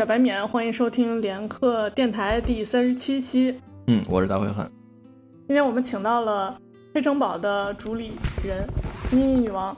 [0.00, 3.54] 是小白免，欢迎收听连客电台第三十七期。
[3.86, 4.66] 嗯，我是大灰汉。
[5.46, 6.58] 今天我们请到了
[6.94, 8.66] 黑城堡的主理人
[9.10, 9.76] 妮妮女王。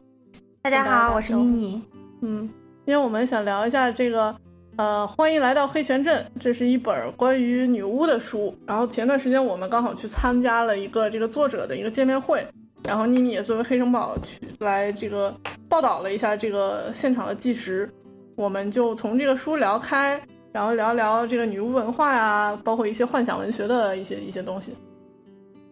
[0.63, 1.83] 大家好，我是妮妮。
[2.21, 2.49] 嗯，
[2.85, 4.33] 今天我们想聊一下这个，
[4.77, 6.25] 呃，欢迎来到黑泉镇。
[6.39, 8.57] 这是一本关于女巫的书。
[8.65, 12.47] 然后前段时间我们刚好去参加了一个这个作者的一个见面会，
[12.85, 15.35] 然后妮妮也作为黑城堡去来这个
[15.69, 17.93] 报道了一下这个现场的纪实。
[18.37, 20.21] 我们就从这个书聊开，
[20.53, 24.75] 然后聊聊这个女巫文化呀，包括一些幻想文学的一些一些东西。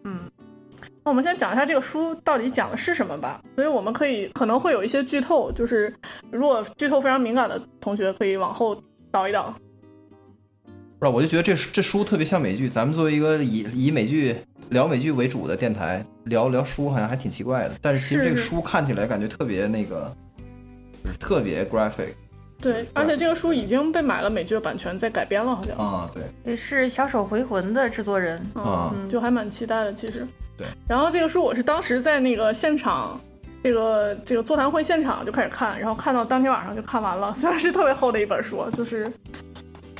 [0.03, 0.19] 嗯，
[1.03, 3.41] 那我们先讲一下这个书到底讲的是什么吧。
[3.55, 5.93] 所以我们可以可能会有一些剧透，就是
[6.31, 8.81] 如果剧透非常敏感的同学可以往后
[9.11, 9.53] 倒一倒。
[10.99, 12.69] 不是，我就觉得这这书特别像美剧。
[12.69, 14.35] 咱们作为一个以以美剧
[14.69, 17.75] 聊美剧为主的电台，聊聊书好像还挺奇怪的。
[17.81, 20.15] 但是其实这个书看起来感觉特别那个，
[21.03, 22.13] 就是特别 graphic。
[22.61, 30.25] 对，而且这个书已经被买了美剧的版权，在改编了，好像啊，对，也是《小手回魂》的制作人啊，就还蛮期待的，其实。
[30.55, 30.67] 对。
[30.87, 33.19] 然后这个书我是当时在那个现场，
[33.63, 37.33] 这个这个座谈会现场就开始看，然后看到当天晚上就看完了。
[37.33, 39.11] 虽然是特别厚的一本书，就是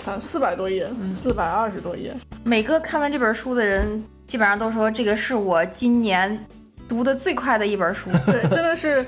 [0.05, 2.13] 啊四百多页，四百二十多页。
[2.43, 6.45] 每个看完这本书的人，基本上都说这个是我今年
[6.87, 8.11] 读的最快的一本书。
[8.27, 9.03] 对，真的是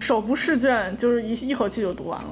[0.00, 2.28] 手不释卷，就是一一口气就读完了。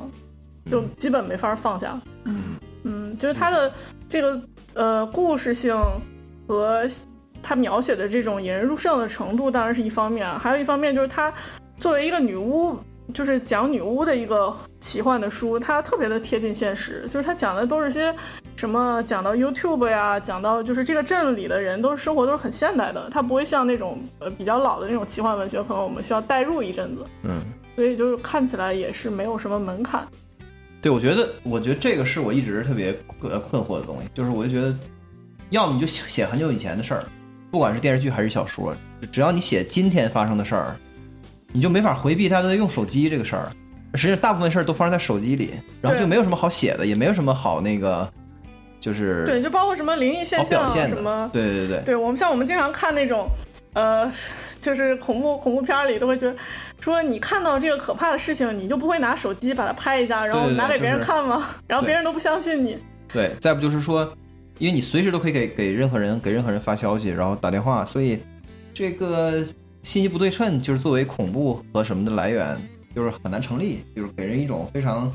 [0.70, 2.56] 就基本没法放下，嗯。
[2.84, 3.70] 嗯，就是他的
[4.08, 4.41] 这个
[4.72, 5.77] 呃故事性
[6.47, 6.88] 和
[7.42, 11.30] 他描写的这种引人入胜的程度当然是一方面，还有一方面就是他
[11.77, 12.78] 作为一个女巫，
[13.12, 18.14] 就是讲女巫的一个奇幻的书，它特别的贴近现实，就是他讲的都是些
[18.56, 27.41] 什么讲到 YouTube 呀，讲到就是这个镇里的人都是生活都是很现代的，他不会像那种呃比较老的那种奇幻文学，可能我们需要代入一阵子，嗯，
[27.75, 30.06] 所以就是看起来也是没有什么门槛。
[30.81, 34.77] 对，我觉得，我觉得这个是我一直特别呃困惑的东西，就是我就觉得，
[35.50, 37.05] 要么你就写很久以前的事儿，
[37.50, 38.75] 不管是电视剧还是小说，
[39.11, 40.77] 只要你写今天发生的事儿，
[41.53, 43.50] 你就没法回避大家在用手机这个事儿。
[43.94, 48.09] 实际上，大部分事儿都发生在手机里，然后就没有什么好写的，也没有什么好那个，
[48.81, 53.28] 就是对，就包括什么灵异现象什么，对对对，对我们像我们经常看那种。
[53.75, 54.10] 呃，
[54.60, 56.34] 就是恐怖恐怖片里都会觉得，
[56.81, 61.44] 说你看到这个可怕的事情，你就不会拿手机把它拍一下，然后拿给别人看吗？
[61.66, 62.78] 然后别人都不相信你。
[63.12, 64.12] 对，再不就是说，
[64.59, 68.21] 因为你随时都可以给给任何人给任何人发消息，然后打电话，所以
[68.72, 69.44] 这个
[69.83, 72.56] 信息不对称，就是作为恐怖和什么的来源，
[72.95, 75.12] 就是很难成立，就是给人一种非常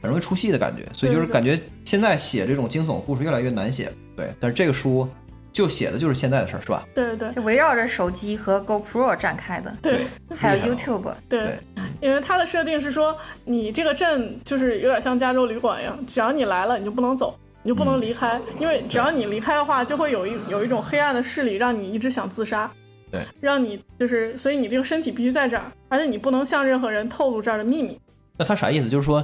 [0.00, 0.88] 很容易出戏的感觉。
[0.94, 3.92] 所以就是感觉现在写这种惊悚故事越来越难写。
[4.16, 5.08] 对，但是这个书。
[5.52, 6.86] 就写的就是现在的事儿，是吧？
[6.94, 9.74] 对对对，就围绕着手机和 GoPro 展开的。
[9.82, 11.12] 对，还有 YouTube。
[11.28, 11.58] 对，
[12.00, 22.70] 因为它的设定是说，你这个镇就是有点像加州旅馆一样，只要你来了，你就不能走，你就不能离开，因为只要你离开的话，就会有一有一种黑暗的势力让你一直想自杀。
[23.10, 28.00] 对，让你就是，所以你这个身体必须在这儿，而且你不能向任何人透露这儿的秘密。
[28.38, 28.88] 那他啥意思？
[28.88, 29.22] 就是说。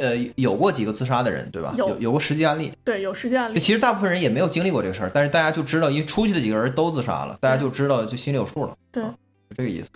[0.00, 1.74] 呃，有过几个自杀的人，对吧？
[1.76, 3.60] 有有过实际案例，对，有实际案例。
[3.60, 8.76] 其实大部分人也没有经历过这个事儿，但是大家就知道，因为出去的几个人都自杀了，大家就知道，就心里有数了。
[8.90, 9.90] 对，就这个意思。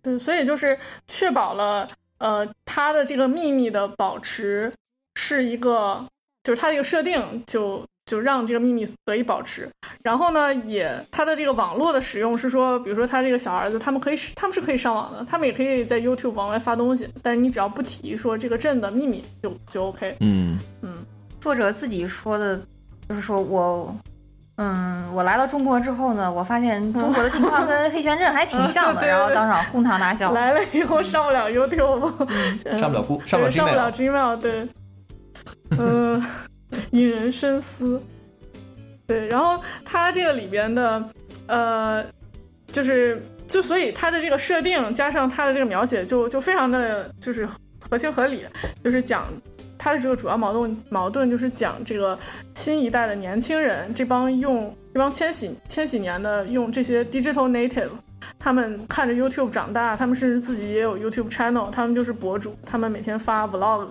[0.00, 0.78] 对，所以就是
[1.08, 4.72] 确保了，呃，他的这个秘密的保持
[5.16, 6.06] 是一个，
[6.44, 7.84] 就是他这个设定就。
[8.10, 9.70] 就让这个秘密得以保持，
[10.02, 20.16] 然后呢，也他的这个网络的使用是说，比如说他这个小儿子，他们可以他们是可以上网的，他们也可以在 YouTube 往外发东西，但是你只要不提说这个镇的秘密，就就 OK。
[20.18, 20.58] 嗯。
[20.82, 21.06] 嗯，
[21.40, 22.60] 作者自己说的，
[23.08, 23.94] 就是说我，
[24.56, 30.32] 嗯，我来到中国之后呢，我发现中国的情况跟黑泉镇还挺像的， 然后当场哄堂大笑。
[30.32, 34.66] 来了以后上不了 YouTube，上不了上不了 Gmail，对，
[35.78, 36.20] 嗯。
[36.92, 38.00] 引人深思，
[39.06, 41.04] 对，然后它这个里边的，
[41.46, 42.04] 呃，
[42.68, 47.48] 就是就所以它的这个设定加上它的这个描写，就就非常的就是
[47.88, 48.44] 合情合理，
[48.84, 49.26] 就是讲
[49.76, 52.16] 它的这个主要矛盾矛盾就是讲这个
[52.54, 57.90] 新一代的年轻人，这帮用这帮千禧千禧年的用这些 digital native，
[58.38, 63.88] 他们看着 YouTube 长大，他们甚至自己也有 YouTube channel，他们就是博主，他们每天发 vlog，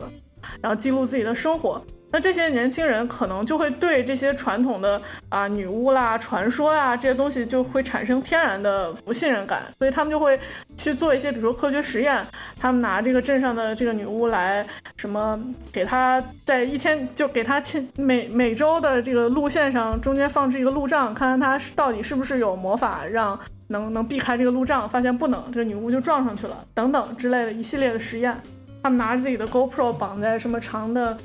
[0.61, 1.83] 然后记录自己的生活。
[2.11, 10.39] 那这些年轻人可能就会对这些传统的啊女巫啦、传说啊这些东西就会产生天然的不信任感，所以他们就会
[10.75, 12.25] 去做一些，比如说科学实验。
[12.59, 14.65] 他们拿这个镇上的这个女巫来
[14.97, 15.39] 什么，
[15.71, 24.89] 给她在一千就给她千每每周的这个路线上中间放置一个路障，看看她到底是不是有魔法让能能避开这个路障。
[24.89, 28.35] 发现不能，这个女巫就撞上去了，等等之类的一系列的实验。
[28.81, 31.15] 他们拿着自己的 GoPro 绑在什么长的。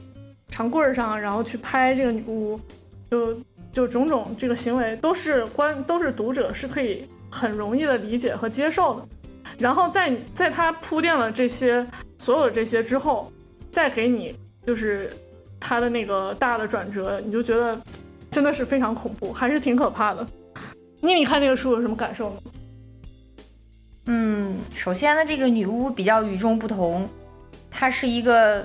[0.54, 2.60] 长棍上，然后去拍这个女巫，
[3.10, 3.36] 就
[3.72, 9.08] 就种种这个行为都是观都是读者是可以很容易的理解和接受的。
[9.58, 11.84] 然后在在他铺垫了这些
[12.18, 13.32] 所有这些之后，
[13.72, 14.32] 再给你
[14.64, 15.10] 就是
[15.58, 17.76] 他的那个大的转折，你就觉得
[18.30, 20.24] 真的是非常恐怖，还是挺可怕的。
[21.00, 22.36] 你你看这个书有什么感受吗？
[24.06, 27.08] 嗯，首先呢，这个女巫比较与众不同，
[27.68, 28.64] 她是一个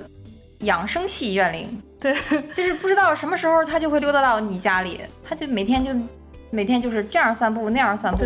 [0.60, 2.14] 养生系怨灵，对，
[2.52, 5.90] 就是不知道什么时候它就会溜达到你家里，它就每天就
[6.50, 8.24] 每天就是这样散步那样散步，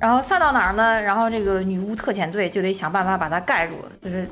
[0.00, 1.00] 然后散到哪儿呢？
[1.00, 4.28] 然后这个女巫特遣队就得想办法把它盖住，就是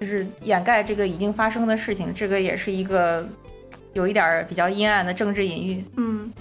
[0.00, 3.26] 就是掩盖这个已经发生的事情，这个也是一个
[3.92, 5.84] 有一点比较阴暗的政治隐喻。
[5.96, 6.32] 嗯，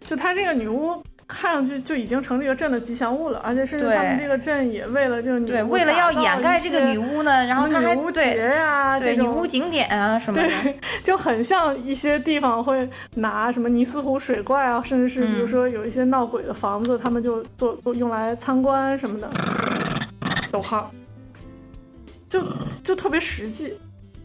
[0.00, 1.02] 就她这个女巫。
[1.28, 10.48] 看上去就已经成这个镇的吉祥物了，而且甚至他们这个镇也为了这个女对，为了要掩盖这个女巫呢，然后他还节呀，对女巫景点啊什么的，
[11.02, 19.30] 就很像一些地方会拿什么尼斯湖水怪啊，甚至是比如说有一些闹鬼的房子，他们就做用来参观什么的。
[20.52, 20.90] 逗号，
[22.28, 22.40] 就
[22.84, 23.74] 就特别实际，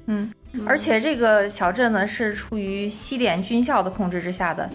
[0.06, 0.32] 嗯，
[0.68, 4.70] 而且这个小镇呢是处于西点军校的控制之下的。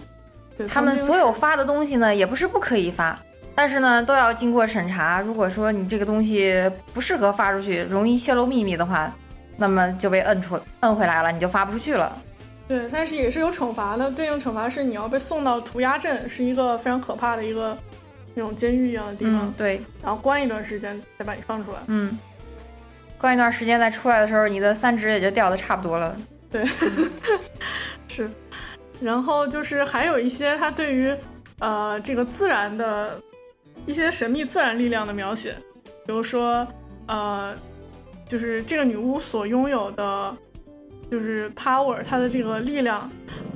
[0.67, 3.19] 他们所有发的东西呢，也不是不可以发，
[3.53, 5.19] 但是呢，都要经过审查。
[5.19, 6.53] 如果说你这个东西
[6.93, 9.11] 不适合发出去，容易泄露秘密的话，
[9.57, 12.15] 那么就被摁出摁回来了，你就发不出去了。
[12.67, 17.77] 对，但是也是有惩罚的，对应惩罚是你要被送到涂鸦镇，是一个非常可怕的一个
[18.33, 19.53] 那种监狱一样的地方。
[19.57, 21.77] 对，然后关一段时间再把你放出来。
[21.87, 22.19] 嗯，
[23.17, 26.15] 关一段时间再出来的时候，你的三指也就掉的差不多了。
[26.51, 26.65] 对，
[28.09, 28.29] 是。
[28.99, 31.15] 然后就是还有一些他对于，
[31.59, 33.21] 呃，这个自然的
[33.85, 35.55] 一些神秘自然力量的描写，
[36.05, 36.67] 比如说，
[37.07, 37.55] 呃，
[38.27, 40.35] 就是这个女巫所拥有的，
[41.11, 43.07] 就是 power，她的这个力量，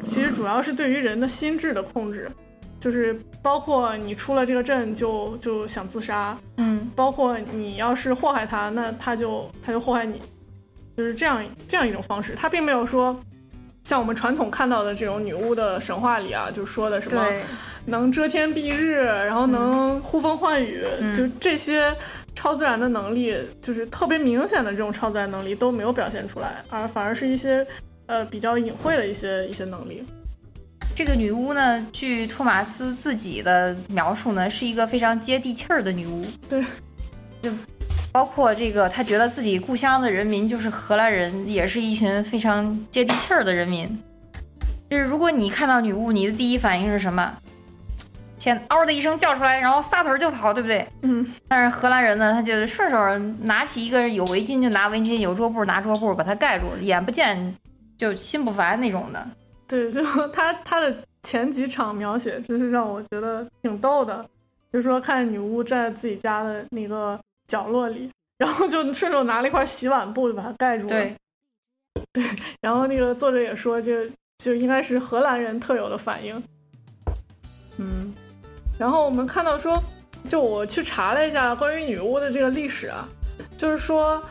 [0.04, 2.30] 其实主要是对于人的心智的控制，
[2.80, 10.22] 就是包括你出了这个阵就就想自杀，嗯，包括你要是祸害他，那他就他就祸害你，
[10.96, 13.20] 就是这样这样一种方式，他并没有说。
[13.84, 17.26] 像我们传统看到的这种女巫的神话里啊，就说的什么
[17.86, 20.86] 能遮天蔽日，然后能呼风唤雨，
[21.16, 21.94] 就这些
[22.36, 27.66] 超自然的能力，就是特别明显的这种超自然能力都没有表现出来，而反而是一些
[28.06, 30.04] 呃比较隐晦的一些一些能力。
[30.96, 36.26] 这个女巫呢，据托马斯自己的描述呢，是一个非常接地气儿的女巫。
[36.50, 36.64] 对，
[37.42, 37.50] 就。
[38.12, 43.88] 包括这个，他觉得自己故乡的人民就是荷兰人，也是一群非常接地气儿的人民。
[44.90, 47.34] 就是如果你看到女巫，你的第一反应是什么？
[48.38, 50.86] 先嗷的一声叫出来，然后撒腿就跑，对不对？
[51.04, 51.26] 嗯。
[51.48, 52.98] 但是荷兰人呢，他就顺手
[53.44, 57.56] 拿起一个有围巾就拿围巾，有桌布拿桌布，把它盖住，眼不见
[57.98, 59.26] 就心不烦那种的。
[59.68, 60.94] 对，就他他的
[61.24, 64.26] 前几场描写，真是让我觉得挺逗的。
[64.74, 67.18] 就是说，看女巫站在自己家的那个。
[67.52, 70.90] 角落里，然后就顺手拿了一块洗碗布，就把它盖住了。
[70.90, 71.14] 对，
[72.14, 72.24] 对。
[72.62, 73.94] 然后那个作者也说，就
[74.38, 76.42] 就应该是荷兰人特有的反应。
[77.78, 78.14] 嗯。
[78.80, 79.78] 然后我们看到说，
[80.30, 83.06] 就我去查了一下关于女巫的这个历史啊，
[83.58, 84.24] 就是说，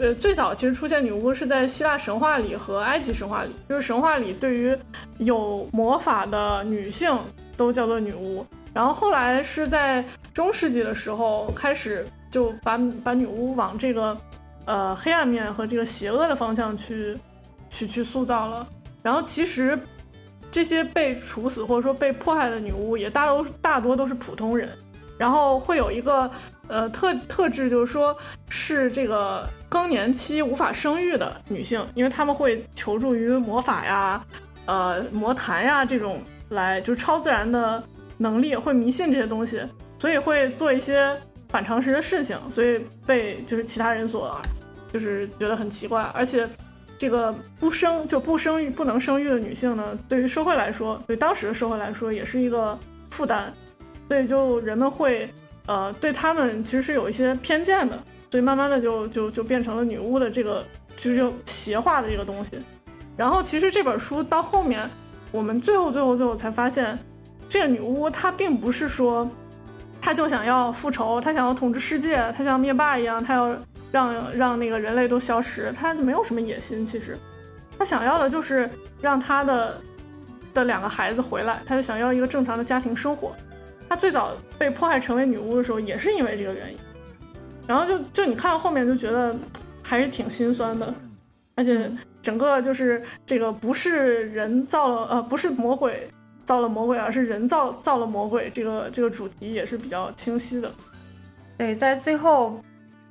[0.00, 4.74] 呃，最早其实出现女巫是在希腊神话里和埃及神话里，就是神话里对于
[5.18, 7.14] 有魔法的女性
[7.58, 8.46] 都叫做女巫。
[8.72, 12.06] 然后后来是在中世纪的时候开始。
[12.32, 14.16] 就把把女巫往这个，
[14.64, 17.16] 呃，黑暗面和这个邪恶的方向去，
[17.68, 18.66] 去去塑造了。
[19.02, 19.78] 然后其实，
[20.50, 24.68] 这些被处死或者说被迫害的女巫也大都大多都是普通人。
[25.18, 26.28] 然后会有一个
[26.68, 28.16] 呃特特质，就是说
[28.48, 34.24] 是这个更年期无法生育的女性，因为她们会求助于魔法呀、
[34.64, 37.80] 呃魔坛呀这种来就是超自然的
[38.16, 39.60] 能力，会迷信这些东西，
[39.98, 41.14] 所以会做一些。
[41.52, 44.40] 反常识的事情，所以被就是其他人所，
[44.90, 46.02] 就是觉得很奇怪。
[46.14, 46.48] 而且，
[46.96, 52.78] 这个不生就不生育不能生育的女性呢，对于社会来说，对当时的社会来说，也是一个
[53.10, 53.52] 负担。
[54.08, 55.28] 所以就人们会，
[55.66, 58.02] 呃，对他们其实是有一些偏见的。
[58.30, 60.64] 所以慢慢的就就就变成了女巫的这个，
[60.96, 62.52] 其实就邪化的这个东西。
[63.14, 64.88] 然后其实这本书到后面，
[65.30, 66.98] 我们最后最后最后才发现，
[67.46, 69.30] 这个女巫她并不是说。
[70.02, 73.56] 他就想要复仇，他想要统治世界，他像灭霸一样，他要
[73.92, 76.84] 让让那个人类都消失，他没有什么野心。
[76.84, 77.16] 其实，
[77.78, 78.68] 他想要的就是
[79.00, 79.80] 让他的
[80.52, 83.32] 的两个孩子回来，他就想要一个正常的家庭生活。
[83.88, 86.78] 他最早被迫害成为女巫的时候，也是因为这个原因。
[87.66, 89.32] 然后就就你看到后面就觉得
[89.82, 90.92] 还是挺心酸的。
[91.54, 91.88] 而且
[92.22, 96.10] 整个就是这个不是人造了，呃，不是魔鬼
[96.44, 100.70] 造了魔鬼，而是人造造了魔鬼，这个这个主题也是比较清晰的。
[101.56, 102.60] 对，在最后，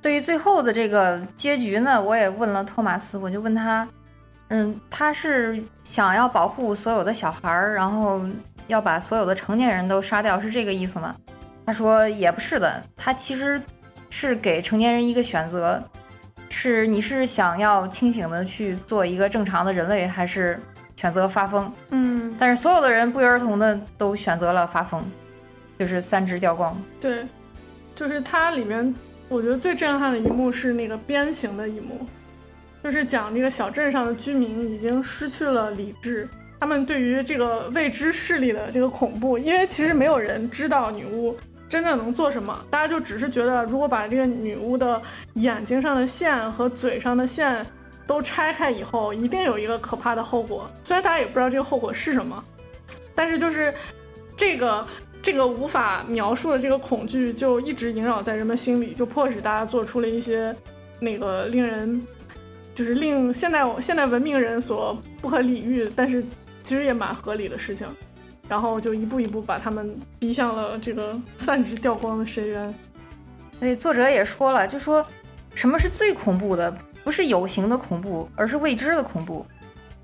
[0.00, 3.86] 对于最后的这个结局呢，我也问了托马斯，我就问他，
[4.48, 8.20] 嗯，他是想要保护所有的小孩儿，然后
[8.66, 11.14] 要把所有的成年人都杀掉，是这个意思吗？
[11.64, 13.62] 他说也不是的，他其实
[14.10, 15.82] 是给成年人一个选择，
[16.48, 20.60] 是你是想要清醒的去做一个正常的人类，还是
[21.02, 21.68] 选择发疯？
[21.90, 25.02] 嗯，但是所有的人不约而同的都选择了发疯，
[25.76, 26.80] 就是三只掉光。
[27.00, 27.26] 对。
[27.96, 28.94] 就是它里面，
[29.28, 32.06] 我觉得最震撼的一幕是那个鞭刑的一幕，
[32.84, 36.28] 就是讲这个小镇上的居民已经失去了理智，
[36.60, 41.36] 他们对于这个未知势力的这个恐怖，因为其实没有人知道女巫
[41.68, 45.00] 真正能做什么，大家就只是觉得如果把这个女巫的
[45.34, 47.64] 眼睛上的线和嘴上的线
[48.06, 52.42] 都拆开以后，一定有一个可怕的后果，虽然大家也不知道这个后果是什么，
[53.14, 53.74] 但是就是
[54.36, 54.86] 这个。
[55.24, 60.52] 这个无法描述的这个恐惧就一直萦绕在人们心里，就迫使大家做出了一些
[60.98, 62.04] 那个令人
[62.74, 66.24] 就是令现代现代文明人所不可理喻，但是
[66.64, 67.86] 其实也蛮合理的事情，
[68.48, 72.74] 然后就一步一步把他们逼向了这个 散值掉光的深渊。
[73.60, 75.06] 所以作者也说了，就说
[75.54, 79.44] 什么是最恐怖的，不是有形的恐怖，而是未知的恐怖。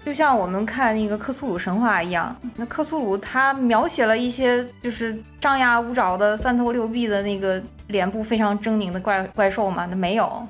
[0.04, 9.86] 就像我们看那个克苏鲁神话一样，那克苏鲁他描写了一些就是张牙舞爪的三头六臂的那个脸部非常狰狞的怪怪兽嘛？
[9.86, 10.46] 那没有，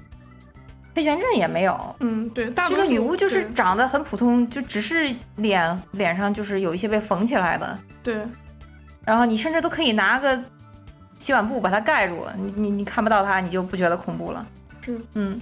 [0.94, 1.96] 黑旋阵也没有。
[2.00, 7.76] 嗯，对，大这个女巫就是长得很普通，就只是脸脸上就是有一些被缝起来的。
[8.02, 8.16] 对，
[9.04, 10.38] 然后你甚至都可以拿个
[11.18, 14.46] 洗碗布把它盖住，你你你看不到它，你就不觉得恐怖了。
[14.82, 15.40] 是，嗯，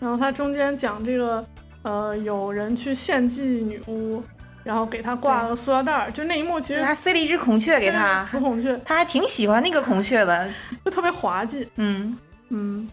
[0.00, 1.44] 然后它中间讲这个。
[1.82, 4.22] 呃，有人去献祭女巫，
[4.64, 10.50] 然后给她挂了塑料袋儿，就那一幕，其实他塞了一只孔雀给她，死孔雀，他还挺喜欢那个孔雀的，
[10.84, 11.66] 就特别滑稽。
[11.76, 12.18] 嗯。
[12.48, 12.86] 嗯，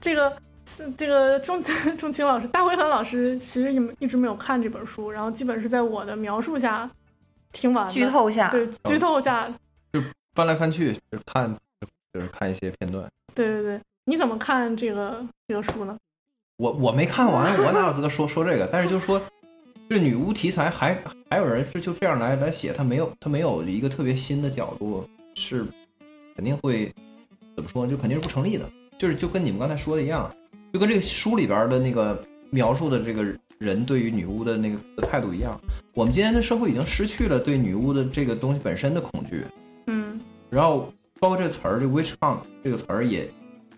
[0.00, 0.32] 这个
[0.96, 1.62] 这个钟
[1.98, 6.88] 钟青老师，大灰狼老师其实一一直没有看这本书，然后基本是在我的描述下
[7.52, 9.52] 听完，剧透下，对，剧透下，
[9.92, 10.00] 就
[10.34, 11.52] 翻来翻去就看，
[12.12, 13.06] 就是看一些片段。
[13.34, 15.96] 对对对，你怎么看这个这个书呢？
[16.58, 18.68] 我我没看完，我哪有资格说说这个？
[18.70, 19.20] 但是就说，
[19.88, 20.96] 这女巫题材还
[21.30, 25.66] 还有人是就这样来来写，他没有他没有一个特别新的角度，是
[26.36, 26.92] 肯定会
[27.56, 27.86] 怎么说？
[27.86, 28.68] 就肯定是不成立的。
[28.98, 30.30] 就是就跟你们刚才说的一样，
[30.72, 33.24] 就跟这个书里边的那个描述的这个
[33.58, 35.58] 人对于女巫的那个态度一样。
[35.94, 39.44] 我们今天的社会已经失去了对女巫的这个东西本身的恐惧，
[39.86, 40.20] 嗯，
[40.50, 43.28] 然后包括这个词儿，这 witch hunt 这个词儿，也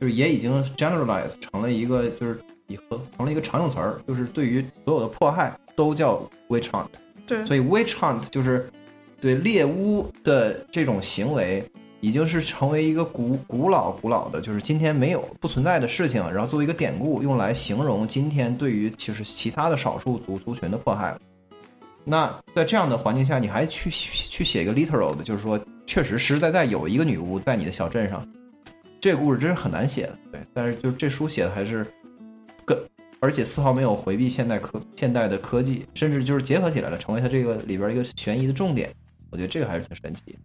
[0.00, 2.38] 就是也已经 generalize 成了一个就是。
[2.68, 6.88] 以后成了一个常用词儿，就是对于所有的迫害都叫 witch hunt。
[7.24, 8.68] 对，所以 witch hunt 就是
[9.20, 11.64] 对猎巫的这种行为，
[12.00, 21.16] 已经是成为一个古古老古老的，就是今天没有不存在的事情，然后作为一个典故用来形容今天对于其实其他的少数族族群的迫害。
[22.02, 28.26] 那在这样的环境下，你还去去写一个 literal 的，就是说确实实实在在有一个女巫在你的小镇上，
[29.00, 30.18] 这个故事真是很难写的。
[30.32, 31.86] 对，但是就是这书写的还是。
[33.18, 38.90] 而且丝毫没有回避现代科现代的科技，甚至就是结合起来了，成为它这个里边一个悬疑的重点。
[39.30, 40.38] 我觉得这个还是挺神奇。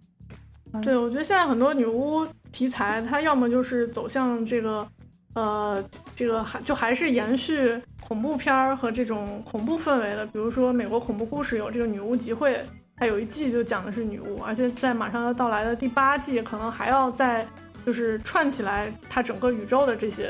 [0.81, 4.87] 对，我觉得现在很多女巫题材，它要么就是走向这个，
[5.33, 5.83] 呃，
[6.15, 10.25] 这个还就还是延续恐怖片儿和这种恐怖氛围的。
[10.27, 12.65] 比如说美国恐怖故事有这个女巫集会，
[12.95, 17.45] 它有一季就讲的是女巫，而且在马上要到来的第八季，可能还要再
[17.85, 20.29] 就是串起来它整个宇宙的这些。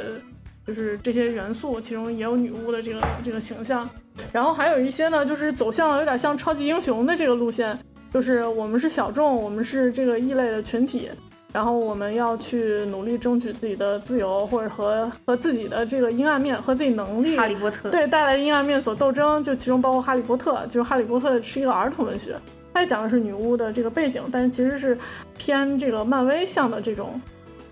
[0.64, 3.90] 就是这些元素，其中也有女巫的这个这个形象，
[4.32, 7.78] 然后还有一些呢，就是走向了有点像超级英雄的这个路线，
[8.14, 11.10] 就是我们是小众，我们是这个异类的群体，
[11.52, 22.38] 然后我们要去努力争取自己的自由，或者和和自己的这个阴暗面和自己能力，哈利波特对带来的阴暗面所斗争，就其中包括哈利波特，就是哈利波特是一个儿童文学，
[22.72, 24.96] 它也讲的是女巫的这个背景，但是其实是
[25.40, 27.20] 偏这个漫威向的这种，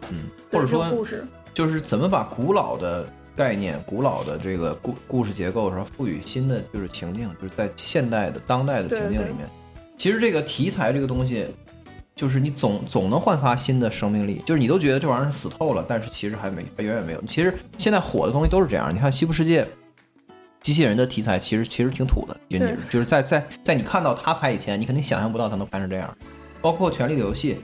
[0.10, 1.26] 嗯，或者说故事。
[1.52, 9.46] 就是怎么把古老的概念、古老的这个故故事结构，然后赋予新的就是情境，就是在现代的当代的情境里面。
[9.98, 11.48] 其实这个题材这个东西，
[12.16, 14.42] 就是你总总能焕发新的生命力。
[14.46, 17.22] 就是你都觉得这玩意儿死透了，但是其实还没，还远远没有。
[17.24, 18.94] 其实现在火的东西都是这样。
[18.94, 19.64] 你看《西部世界》，
[20.62, 26.16] 机器人的题材其实其实挺土的，就你就是在在在你看到他拍以前，你肯定想象不到他能拍成这样。
[26.62, 27.56] 包括《权力的游戏》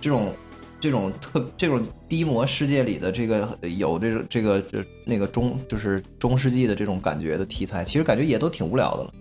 [0.00, 0.32] 这种。
[0.80, 9.12] 这种特这种低魔世界里的这个有这种这个这那个中就是中世纪的这种感觉的题材，其实感觉也都挺无聊的了。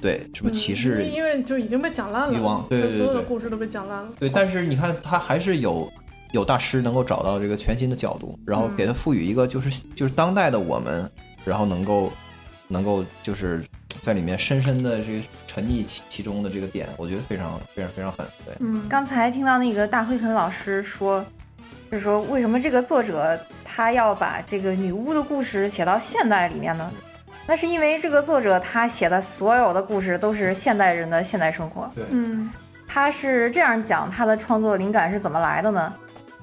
[0.00, 4.12] 对，什么骑士、嗯因为就已经被讲烂了，欲望对对对所有的故事都被讲烂了。
[4.18, 5.90] 对，但是你看他还是有
[6.32, 11.10] 有大师能够找到这个全新的角度，然后给他赋予一个就是就是当代的我们，
[11.44, 12.12] 然后能够
[12.68, 13.62] 能够就是
[14.04, 18.26] 在里面深深的这个沉溺其其中的这个点，我觉得非常非常非常狠。
[18.44, 21.24] 对，嗯，刚才听到那个大灰盆老师说，
[21.90, 26.92] 就是说为什么这个作者他要把这个女巫的故事写到现代里面呢？
[27.46, 31.90] 那是因为这个作者他写的所有的故事都是现代人的现代生活。
[31.94, 32.50] 对嗯
[32.86, 35.92] 他是这样讲他的创作灵感是怎么来的呢？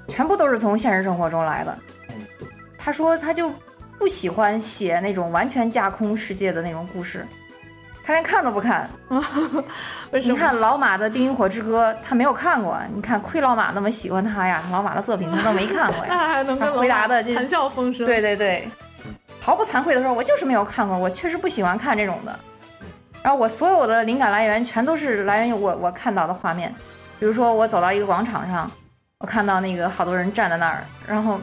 [0.07, 1.77] 全部都是从现实生活中来的。
[2.77, 3.51] 他说他就
[3.97, 7.25] 不喜欢写那种完全架空世界的那种故事，
[8.03, 8.89] 他连看都不看。
[10.11, 10.33] 为什么？
[10.33, 12.77] 你看老马的《冰与火之歌》，他没有看过。
[12.93, 16.27] 你看亏老马那么喜欢他呀，老马的作品他都没看过 那呀。
[16.27, 18.05] 还能跟回答的这谈笑风生？
[18.05, 18.67] 对对对，
[19.39, 22.37] 毫不惭愧的说，我就是没有看过，我确实不喜欢看这种的。
[23.23, 26.73] 然后我所有的灵感来源全都是来源于我我看到的画面，
[27.19, 28.69] 比如说我走到一个广场上，
[29.19, 31.39] 我看到那个好多人站在那儿，然后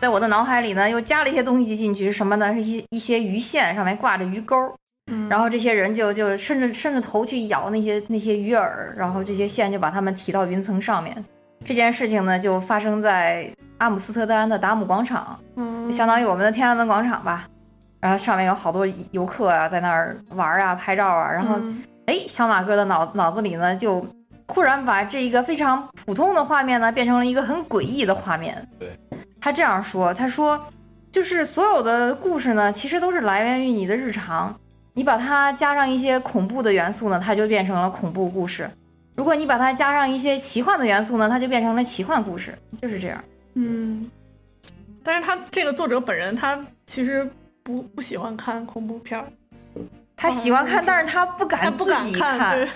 [0.00, 2.54] 在我的脑海里呢又加了一些东西进去，什么呢？
[2.54, 4.56] 是一一些鱼线上面挂着鱼钩，
[5.08, 11.24] 嗯，然后这些人就就伸着伸着头去咬那些那些鱼饵，然后这些线就把他们提到云层上面。
[11.64, 17.48] 这件事情呢，就发生在阿姆斯特丹的达姆广场，嗯就相当于我们的天安门广场吧。
[18.00, 21.32] 然后上面有好多游客啊，在那儿玩啊、拍照啊。
[21.32, 24.06] 然后，嗯哎，小马哥的脑脑子里呢，就
[24.46, 28.66] 忽然把这一个非常普通的画面呢，变成了一个很诡异的画面。
[28.78, 28.88] 对，
[29.40, 30.64] 他这样说，他说，
[31.10, 34.54] 就是所有的故事呢，其实都是来源于你的日常。
[34.98, 38.66] 你把它加上一些恐怖的元素呢，它就变成了恐怖故事；
[39.14, 42.52] 如果你把它加上一些奇幻的元素呢，它就变成了奇幻故事。
[42.82, 43.22] 就是这样。
[43.54, 44.10] 嗯，
[45.04, 47.30] 但是他这个作者本人他其实
[47.62, 49.26] 不不喜欢看恐怖片儿，
[50.16, 52.68] 他喜欢看，但是他不敢不自己敢看，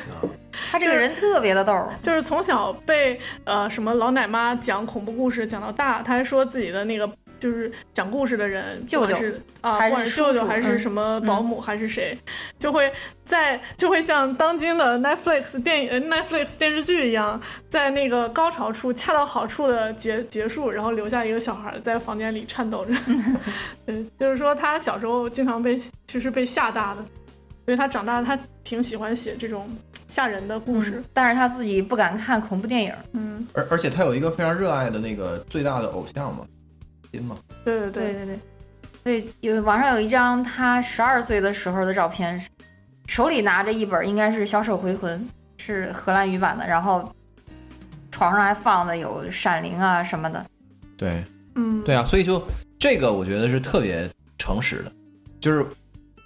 [0.71, 1.77] 他这个人特别的逗。
[2.05, 9.17] 就是从小被呃什么老奶妈讲恐怖故事讲到大，他还说自己的那个就是讲故事的人，舅舅
[9.61, 12.17] 啊，还是不管是舅舅还是嗯什么保姆还是谁，
[12.57, 12.89] 就会
[13.27, 22.95] 在就会像当今的 Netflix 电影呃 Netflix 电视剧一样，在那个高潮处恰到好处的结结束，然后留下一个小孩在房间里颤抖着。
[23.85, 27.05] 对，就是说他小时候经常被其实被吓大的，
[27.65, 29.69] 所以他长大他挺喜欢写这种
[30.07, 31.03] 吓人的故事。
[31.13, 32.95] 但是他自己不敢看恐怖电影。
[33.15, 36.47] 嗯，而而且他有一个非常热爱的那个最大的偶像嘛，
[37.65, 38.13] 对对对。
[38.15, 38.39] 对对，
[39.03, 42.41] 所以有网上有一张他十二岁的时候的照片，
[43.07, 45.21] 手里拿着一本应该是《小手回魂》，
[45.57, 47.13] 是荷兰语版的，然后
[48.11, 50.45] 床上还放的有《闪灵》啊什么的。
[50.97, 51.23] 对。
[51.55, 52.43] 嗯，对啊，所以就
[52.79, 54.91] 这个我觉得是特别诚实的，
[55.39, 55.67] 就是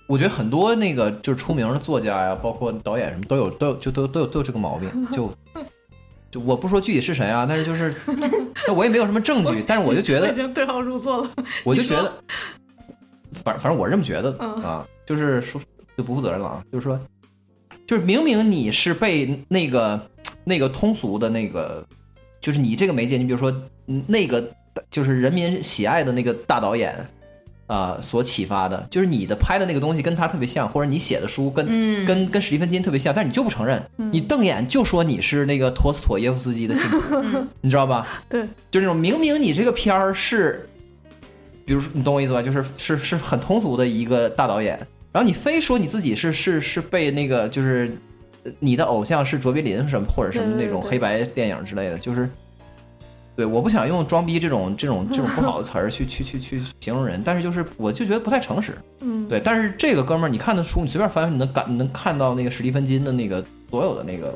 [0.06, 5.34] 我觉得很多那个就是出名的作家呀，包括导演什么都有都有就都都有都有这个毛病，就就
[6.44, 7.94] 我不说具体是谁啊，但是就是
[8.66, 11.30] 那我也没有什么证据，但是我就觉得已经对号入座了。
[11.64, 12.12] 我就觉得，
[13.44, 15.60] 反反正我是这么觉得嗯啊，就是说
[15.96, 16.98] 就不负责任了啊，就是说，
[17.86, 20.00] 就是明明你是被那个
[20.44, 21.86] 那个通俗的那个，
[22.40, 23.50] 就是你这个媒介，你比如说
[23.86, 24.44] 嗯那个
[24.90, 26.94] 就是人民喜爱的那个大导演
[27.66, 38.06] 啊、所启发的，就是你的拍的那个东西跟他特别像，或者你写的书跟、嗯跟跟史蒂芬金特别像，但是你就不承认，嗯你瞪眼就说你是那个陀思妥耶夫斯基的信徒，嗯 你知道吧？
[38.30, 40.68] 对，就那种明明你这个片儿是，
[41.64, 42.40] 比如说你懂我意思吧？
[42.40, 44.78] 就是是是很通俗的一个大导演，
[45.10, 47.90] 然后你非说你自己是是是被那个就是
[48.44, 52.30] 呃你的偶像是卓别林什么或者什么那种黑白电影之类的，就是。
[53.36, 58.76] 对，我不想用“装逼”这种这种这种不好的词儿去 去去去形容人，但是就是我就觉得不太诚实。
[59.00, 64.34] 嗯，对，但是这个哥们儿，你看的书，你随便翻翻，你能感你能看到那个史蒂芬金的那个所有的那个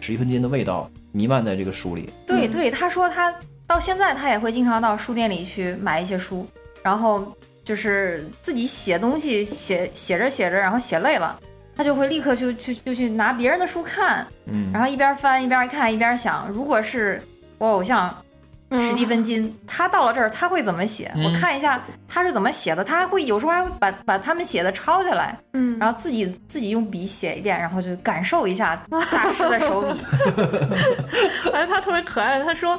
[0.00, 2.08] 史蒂芬金的味道弥漫在这个书里。
[2.08, 3.34] 嗯对对，他说他
[3.66, 6.46] 到现在他也会经常到书店里去买一些书，
[6.82, 7.26] 然后
[7.64, 11.40] 就是自己写东西，写写着写着，然后写累了，
[11.74, 17.22] 他就会立刻就去就去拿别人的书看，嗯，然后一边翻一边看一边想，如果是
[17.56, 18.23] 我偶像嗯
[18.70, 21.12] 史蒂芬金，他到了这儿他会怎么写？
[21.14, 30.00] 嗯我看一下他是怎么写的，他还会有时候还会把把他们写的抄下来，嗯，然后自己自己用笔写一遍，然后就感受一下大师的手笔。
[31.52, 32.78] 哎，他特别可爱，他说。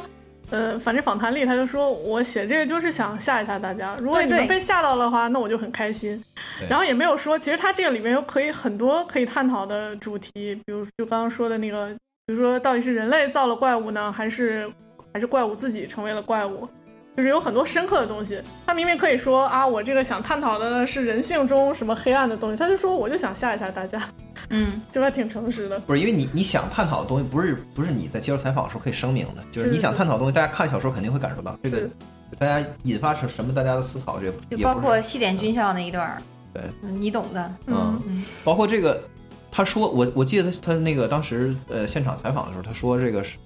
[0.51, 3.97] 呃，反正访谈里他就说，我写这个就是想吓一吓大家。
[3.99, 6.23] 如果你们被吓到的话，那我就很开心。
[6.69, 11.87] 然后也没有说，其实他这个里面有可以很多可以探讨的主题，比如就刚刚说的那个，
[12.27, 14.71] 比如说到底是人类造了怪物呢，还是
[15.15, 16.67] 还是怪物自己成为了怪物？
[17.15, 18.41] 就是有很多深刻的东西。
[18.65, 24.03] 他明明可以说啊，我这个想探讨的呢是人性中什么黑暗的东西，他就说我就想吓一吓大家，
[24.49, 25.79] 嗯， 就还挺诚实的。
[25.79, 31.89] 不是因为你你想探讨的东西，不是不是你在接受采访的时候可以声明的，就是是你想探讨的东西，大家看小说肯定会感受到这个，
[32.37, 36.21] 大家引发成什么大家的思考，这就包括西点军校那一段儿，
[36.53, 39.01] 对嗯，你懂的，嗯嗯，包括这个，
[39.49, 43.37] 他说我我记得他他那个当时呃现场采访的时候，他说这个是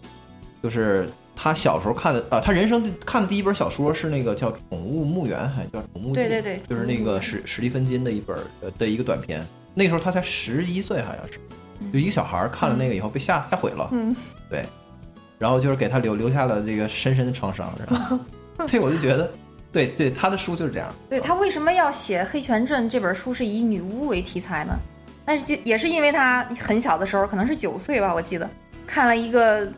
[0.64, 1.08] 就是
[1.42, 9.42] 他小时候看的啊，他人生看的第一本小说是那个叫《宠物墓园》还叫《宠物记》，对对对，就是那个史史蒂芬金的一本呃的一个短片，
[9.74, 11.40] 那时候他才十一岁好像是，
[11.94, 14.14] 就一个小孩儿看了那个以后被吓吓毁了，嗯，
[14.52, 14.66] 对
[15.38, 18.20] 然后就是给他留留下了这个深深的创伤， 然后
[18.68, 19.32] 对我就觉得，
[19.72, 24.78] 对对，他的书就是这样，对他为什么要写《黑泉镇》这本书是以女巫为题材呢？
[25.24, 28.50] 但是也是因为他很小的时候，可能是九岁吧，我记得
[28.86, 29.72] 看了一个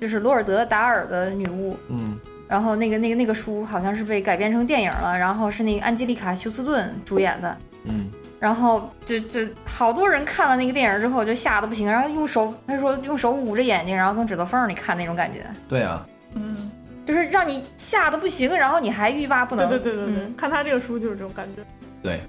[0.00, 8.10] 就是罗尔德·达尔的女巫，嗯然后那个那个那个书好像是被改编成电影了，然后是那个安吉丽卡·休斯顿主演的，嗯，
[8.40, 16.68] 然后就就好多人看了那个电影之后就吓得不行，然后用手他说用手捂着眼睛，然后从指头缝里看那种感觉，对啊，嗯，
[17.06, 19.68] 就是让你吓得不行，然后你还欲罢不能。
[19.68, 21.62] 对对对对，嗯看他这个书就是这种感觉。
[22.02, 22.20] 对，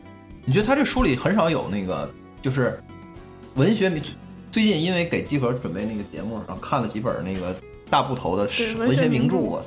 [0.45, 2.07] 你觉得他这书里很少有那个
[2.43, 2.79] 就是
[3.55, 4.03] 文学名？
[4.51, 7.55] 最近因为给集合准备那个节目，然后看了几本那个
[7.89, 8.43] 大部头的
[8.77, 9.63] 文学名著，我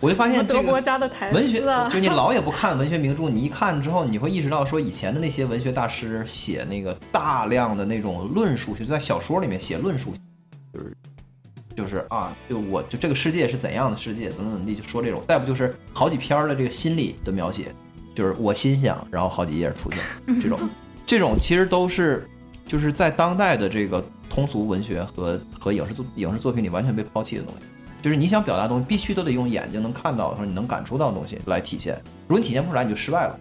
[0.00, 10.12] 我就发现这个家的台文学就你老也不看文学名著，你一看之后，你会意识到说以前的那些文学大师写那个大量的那种论述，就在小说里面写论述，
[10.74, 10.96] 就是
[11.76, 15.22] 就是啊，就我就这个世界是怎样的世界，怎么怎么地，就说这种。
[15.28, 17.72] 再不就是好几篇儿的这个心理的描写，
[18.12, 20.00] 就是我心想，然后好几页出现
[20.42, 20.58] 这种，
[21.06, 22.28] 这种其实都是
[22.66, 27.66] 就是在当代的这个通俗文学和和影视作影视作品里完全被抛弃的东西。
[28.02, 32.00] 就是你想表达的东西，必须都得用眼睛能看到或者你能感触到的东西来体现。
[32.28, 33.36] 如果你体现不出来，你就失败了。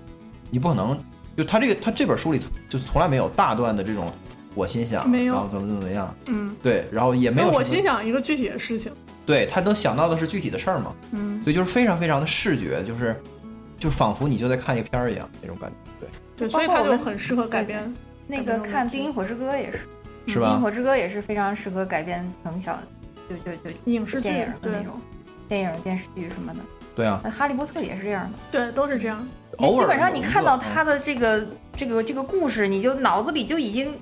[0.50, 0.98] 你不可能，
[1.36, 4.12] 就他这个他这本书里就从来没有大段的这种
[4.56, 8.92] 我心想，没有然后怎么怎么样，嗯，对，然后也没有我心想一个具体的事情，
[9.26, 13.22] 对他能想到的是具体的事儿嘛，嗯，所以就是非常非常的视觉，就是
[13.78, 15.76] 就仿佛你就在看一个片儿一样那种感觉，
[16.38, 17.94] 对，对，所以他就很适合改编。
[18.28, 19.80] 那个看《冰与火之歌》也是，
[20.34, 20.64] 是吧《冰与？
[20.64, 22.80] 火之歌》也是非常适合改编成小，
[23.30, 25.00] 就就就影视剧电影的那种，
[25.48, 26.60] 电影、电视剧什么的。
[26.96, 29.28] 对啊，呃哈利波特》也是这样的，对，都是这样。
[29.58, 33.94] 偶尔基本上你看到他的这个这个这个故事，你就脑子里就已经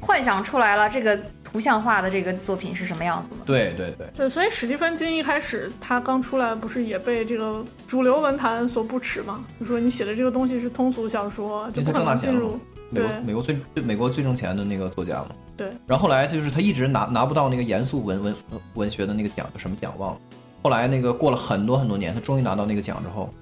[0.00, 3.44] 幻想出来了这个图像化的这个作品是什么样子的。
[3.46, 9.44] 对对对，对，所以史蒂芬金一开始他刚出来，不是也被这个主流文坛所不齿吗？
[9.58, 12.58] 就说你写的这个东西是通俗小说，就不可能进入。
[12.90, 15.28] 美国美国最最美国最挣钱的那个作家嘛。
[15.56, 15.68] 对。
[15.86, 18.34] 然后后来就是他一直拿拿不到那个严肃文文
[18.74, 20.20] 文学的那个奖，叫什么奖忘了。
[20.62, 23.32] 后来那个过了很多很多年，他终于拿到那个奖之后，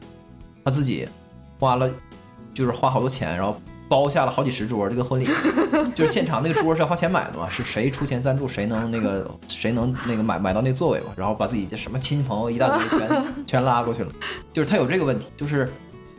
[0.64, 1.08] 他自己
[1.58, 1.90] 花了
[2.52, 5.26] 就是花好多钱，然后包下了好几十桌这个婚礼，
[5.94, 14.10] 就是现场那个桌是要花钱买的嘛，是谁出钱赞助，谁能那个谁能那个买买到那座位嘛，然后把自己这什么亲戚朋友一大堆全 全拉过去了，
[14.52, 15.70] 就是他有这个问题，就是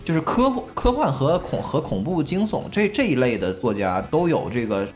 [0.08, 4.88] 就是科幻科幻和恐和恐怖惊悚这这一类的作家都有这个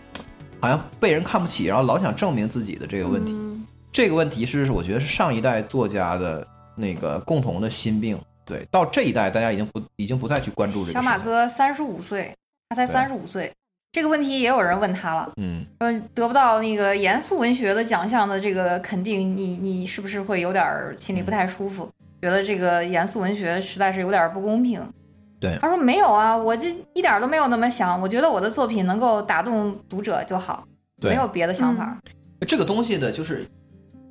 [0.62, 3.34] 好像被人看不起，然后老想证明自己的这个问题。
[3.34, 6.48] 嗯这个问题是我觉得是上一代作家的
[6.78, 8.18] 那个共同的心病。
[8.46, 11.18] 对，到这一代大家已经不已经不再去关注这个小马。
[11.18, 12.34] 哥三十五岁，
[12.70, 13.52] 他才对三十五岁，
[13.92, 15.30] 这个问题也有人问他了。
[15.36, 21.90] 嗯，说得不到那个严肃文学的奖项的这个肯定，你你是不是会有点儿心里不太舒服？
[22.22, 24.82] 觉得这个严肃文学实在是有点儿不公平。
[25.42, 30.64] 对他说没有啊，我这一点儿都没有那么想，我觉得我的作品能够打动读者就好，
[31.02, 32.00] 没有别的想法。
[32.48, 33.46] 这个东西的就是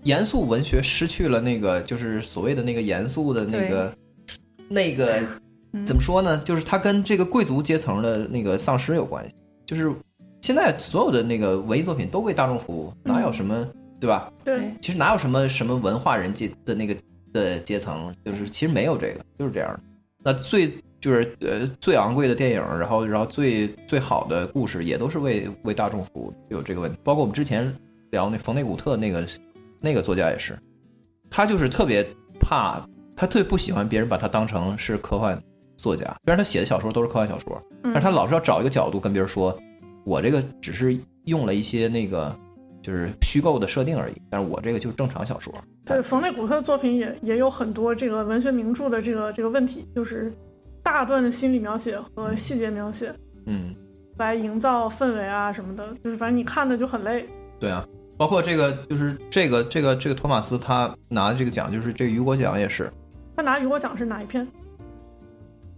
[0.02, 3.94] 严肃文学失去了那个就是所谓的那个严肃的那个
[4.68, 5.22] 那个
[5.72, 6.36] 嗯怎么说呢？
[6.38, 9.34] 就是它跟这个贵族阶层的那个丧失有关系。
[9.64, 9.92] 就是
[10.40, 13.64] 现在所有的那个文艺作品都为大众服务，哪有什么
[14.00, 14.32] 对吧？
[14.42, 16.96] 对，其实哪有什么什么文化人阶的那个
[17.32, 19.80] 的阶层，就是其实没有这个，就是这样的。
[20.22, 26.98] 那最就是呃最昂贵的电影，然后然后最最好的故事也都是为为大众服务，有这个问题。
[27.02, 27.72] 包括我们之前
[28.10, 29.26] 聊那冯内古特那个
[29.80, 30.58] 那个作家也是，
[31.30, 32.06] 他就是特别
[32.38, 32.80] 怕，
[33.16, 35.40] 他特别不喜欢别人把他当成是科幻
[35.76, 39.56] 作家，虽然他写的小说都是科幻小说，嗯但是他老是要找一个角度跟别人说，
[40.04, 42.36] 我这个只是用了一些那个
[42.82, 45.52] 就是虚构的设定而已，但是我这个就是正常小说。
[45.86, 50.32] 对，冯内古特的作品也也有很多这个文学名著的这个这个问题，就是
[50.82, 53.12] 大段的心理描写和细节描写
[53.46, 53.74] 嗯，
[54.18, 57.28] 来营造氛围啊什么的，就是反正你看的就很累。
[57.58, 62.90] 对啊，包括这个就是这个这个这个托马斯他拿的这个奖，就是这个雨果奖也是。
[63.36, 64.46] 他拿雨果奖是哪一篇？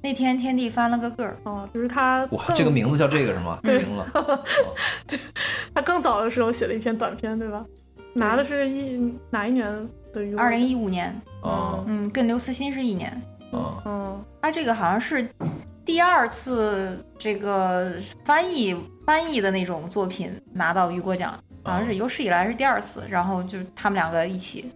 [0.02, 1.36] 那天天地翻了个个儿。
[1.44, 2.26] 哦，就是他。
[2.32, 3.58] 哇，这个名字叫这个是吗？
[3.62, 4.08] 惊了。
[5.74, 7.64] 他更早的时候写了一篇短篇，对吧？
[8.12, 9.64] 拿的是一哪一年
[10.12, 10.42] 的雨果？
[10.42, 11.14] 二零一五年。
[11.42, 11.84] 哦。
[11.86, 13.22] 嗯，跟刘慈欣是一年。
[13.52, 13.82] 嗯。
[13.84, 14.24] 嗯。
[14.40, 15.28] 他这个好像是
[15.84, 17.92] 第二次这个
[18.24, 23.04] 翻译翻译的那种作品拿到雨果奖，好像是有史以来是第二次。
[23.08, 24.70] 然后就是他们两个一起。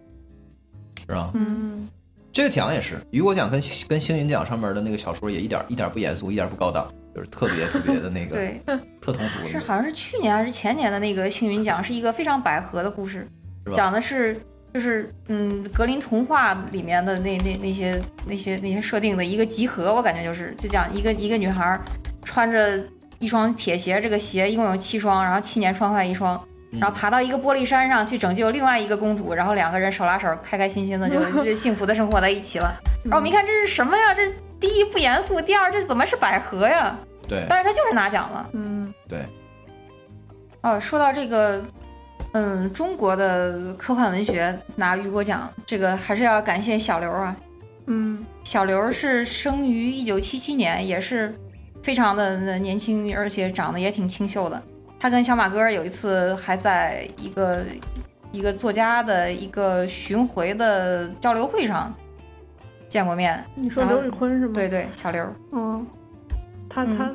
[1.01, 1.31] 是吧？
[1.33, 1.87] 嗯。
[2.33, 8.61] 这个奖也是雨果奖跟跟星云奖上面的那个小说也一点一点不严肃，一点不高档，就是特别特别的那个 对
[9.01, 9.47] 特通俗。
[9.47, 13.27] 是好像是去年还是前年的那个星云奖，是一个非常百合的故事，
[13.73, 14.39] 讲的是
[14.77, 21.79] 就是嗯格林童话里面的那那那些那些那些设定的一个集合，我感觉就是就讲一个一个女孩
[22.23, 22.79] 穿着
[23.17, 26.39] 一双铁鞋，这个鞋一共有七双，然后七年穿坏一双。
[26.73, 32.71] 然后爬到一个玻璃山上去拯救另外一个公主，然后两个人手拉手，开开心心的就就幸福的生活在一起了。
[33.03, 34.13] 然后我们一看这是什么呀？
[34.13, 36.95] 这第一不严肃，第二这怎么是百合呀？
[37.27, 38.47] 对，但是他就是拿奖了。
[38.53, 39.25] 嗯，对。
[40.61, 41.63] 哦，说到这个，
[42.33, 47.35] 嗯，中国的科幻文学拿雨果奖，这个还是要感谢小刘啊。
[47.87, 51.33] 嗯，小刘是生于一九七七年，也是
[51.81, 54.61] 非常的年轻，而且长得也挺清秀的。
[54.99, 57.63] 他跟小马哥有一次还在一个
[58.31, 61.93] 一个作家的一个巡回的交流会上
[62.89, 63.43] 见过面。
[63.55, 64.53] 你说刘宇坤是吗？
[64.53, 65.25] 对对，小刘。
[65.53, 65.87] 嗯，
[66.67, 67.11] 他他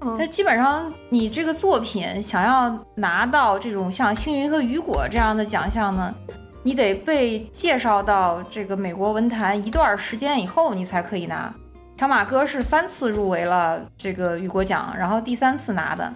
[0.00, 6.14] 他基本上你这个作品想要拿到这种像星云和雨果这样的奖项呢，
[6.62, 11.52] 你得被介绍到这个美国文坛一段时间以后，你才可以拿。
[11.96, 16.12] 小马哥是三次入围了这个雨果奖，然后第三次拿的。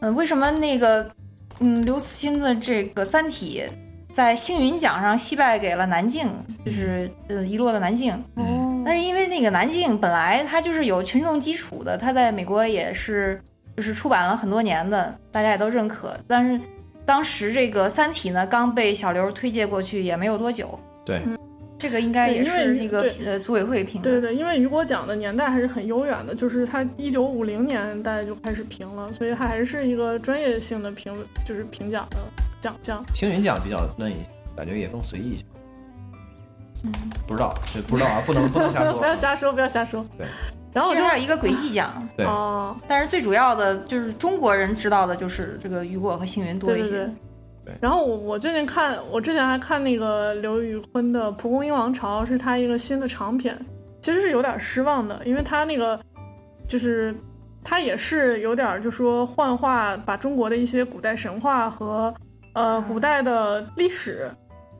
[0.00, 1.08] 嗯，为什么那个，
[1.60, 3.62] 嗯，刘慈欣的这个《三体》
[4.12, 6.28] 在星云奖上惜败给了南靖，
[6.64, 8.12] 就是呃遗落的南靖。
[8.34, 13.42] 哦，但是因为那个南靖本来它就是有群众基础的，它在美国也是
[13.76, 16.14] 就是出版了很多年的，大家也都认可。
[16.28, 16.60] 但是
[17.06, 20.78] 当时这个《三体》呢，刚被小刘推荐过去也没有多久。
[21.04, 21.20] 对。
[21.82, 24.08] 这个应该也是那个呃组委会评的。
[24.08, 31.12] 对对，因为雨果奖的年代还是很悠远的，就是它一九五零年代就开始评了，所以它还是一个专业性的评，
[31.44, 32.18] 就是评奖的
[32.60, 33.04] 奖项。
[33.16, 34.20] 星云奖比较嫩一些，
[34.56, 35.44] 感觉也更随意一些。
[36.84, 36.92] 嗯，
[37.26, 38.92] 不知道，这不知道啊，不能不能瞎说。
[39.02, 40.06] 不要瞎说，不要瞎说。
[40.16, 40.24] 对。
[40.72, 42.08] 然后就还有一个轨迹奖。
[42.16, 42.24] 对。
[42.24, 42.76] 哦。
[42.86, 47.10] 但是最主要的就是中国人知道的就是这个雨果和星云多一些。
[47.80, 53.58] 然后我我最近看，我之前还看那个刘宇坤的《蒲公英王朝》，是他一个新的长篇，
[54.00, 56.00] 其实是有点失望的，因为他那个
[56.66, 57.14] 就是
[57.62, 62.12] 他也是有点就说幻化，把中国的一些古代神话和
[62.54, 64.30] 呃古代的历史，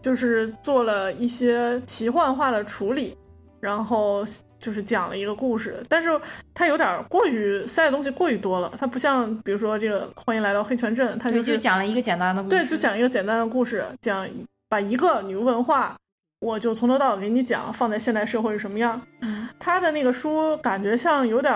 [0.01, 3.17] 就是做了一些奇幻化的处理，
[3.61, 4.25] 然后。
[4.63, 6.09] 就是讲了一个故事，但是
[6.55, 8.73] 它有点过于塞的东西过于多了。
[8.79, 12.57] 它不像，比如说这个《欢迎来到黑泉镇》，它就是讲了一个简单的故事。
[12.57, 14.25] 对，就讲一个简单的故事，讲
[14.69, 15.97] 把一个女巫文化，
[16.41, 19.03] 我就从头到尾给你讲，放在现代社会是什么样。
[19.59, 21.53] 他的那个书感觉像有点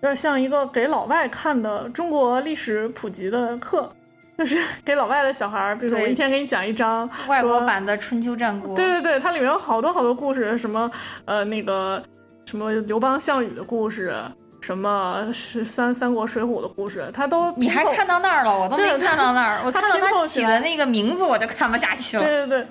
[0.00, 3.88] 有点像一个给老外看的中国历史普及的课，
[4.36, 8.74] 就是 给老外的小孩儿，比如说我一天给你讲一章外国版的春秋战国。
[8.74, 10.90] 对对对，它里面有好多好多故事，什么
[11.26, 12.02] 呃那个。
[12.50, 14.12] 什么刘邦、项羽的故事，
[14.60, 19.60] 什么是三三国、水浒的故事，他都你还看到那儿了，我都没看到那儿。
[19.64, 22.24] 我看到他起的那个名字，我就看不下去了。
[22.24, 22.66] 对对对，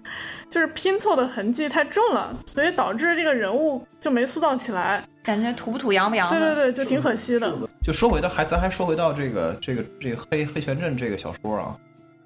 [0.50, 6.38] 就是拼凑的痕迹太重了，所以导致这个人物就没塑造起来，感觉土不土、洋不洋的。
[6.38, 7.50] 对对对，就挺可惜的。
[7.82, 11.74] 就说回到还咱还说回到这个这个这个黑黑泉镇这个小说啊，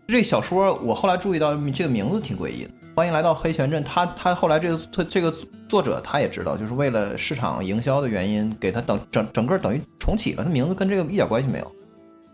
[0.07, 2.71] 这小说我后来注意到这个名字挺诡异的。
[2.95, 3.83] 欢迎来到黑泉镇。
[3.83, 5.33] 他他后来这个他这个
[5.67, 10.43] 作者他也知道，就是为了市场营销的原因，给他等整整个等于重启了。
[10.43, 11.71] 他名字跟这个一点关系没有，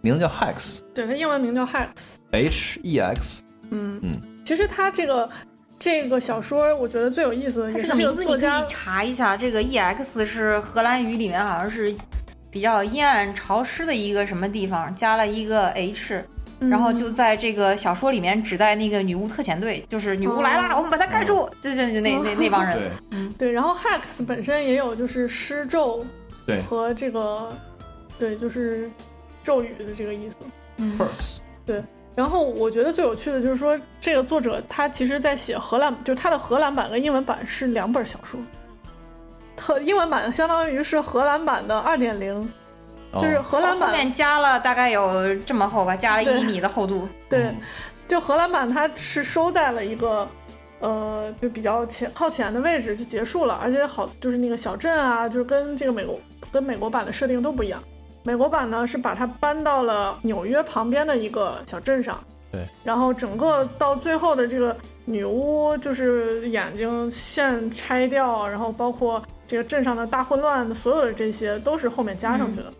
[0.01, 0.79] 名字叫 Hex。
[0.93, 3.41] 对，他英文名叫 Hex，H E X。
[3.69, 4.11] 嗯嗯。
[4.43, 5.29] 其实他这个
[5.79, 8.65] 这个小说，我觉得最有意思的也是这个作家。
[8.65, 11.95] 查一下，这个 E X 是荷兰语里面好像是
[12.51, 16.21] 比较阴暗潮湿的一个什么地方，加了一个 H。
[16.59, 22.77] 然后就在这个小说里面指代那个女巫特遣队，就是女巫来啦，我们把她盖住，就就就那那那帮人。
[22.77, 23.51] 对，嗯，对。
[23.51, 26.05] 然后 hex 本身也有就是施咒，
[26.45, 27.55] 对，和这个，
[28.17, 28.91] 对，就是
[29.43, 30.35] 咒语的这个意思。
[30.77, 30.99] 嗯。
[31.65, 31.81] 对。
[32.15, 38.37] 然后我觉得最有趣的就是说，这个作者他其实在写荷兰，就是他的荷兰版跟英文版是两本小说，
[39.55, 42.51] 特英文版相当于是荷兰版的二点零。
[43.13, 47.07] 就是荷兰版后面加了大概有这么厚吧，加了一厘米的厚度。
[47.29, 47.53] 对，
[48.07, 50.27] 就荷兰版它是收在了一个。
[50.81, 56.17] 呃，就比较前靠前的位置就结束了，而且好就是那个小镇啊，就是跟这个美国
[56.53, 57.83] 跟美国版的设定都不一样。
[58.23, 62.17] 美国版呢是把它搬到了纽约旁边的一个小镇上，
[62.49, 62.65] 对。
[62.81, 72.73] 然后整个到最后的这个女巫就是眼睛线拆掉，然后包括这个镇上的大混乱，所有的这些都是后面加上去的。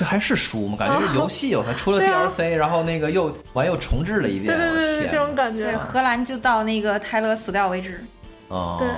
[0.00, 0.78] 这还是书吗？
[0.78, 4.46] 感觉是游戏有，它出了 DLC，然后那个又完又重置了一遍。
[4.46, 5.76] 对对对对，这种感觉。
[5.76, 8.02] 荷兰就到那个泰勒死掉为止。
[8.48, 8.76] 哦。
[8.78, 8.88] 对。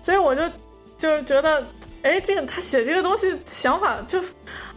[0.00, 0.42] 所以我就
[0.96, 1.60] 就是觉得，
[2.02, 4.22] 哎，这个他写这个东西想法就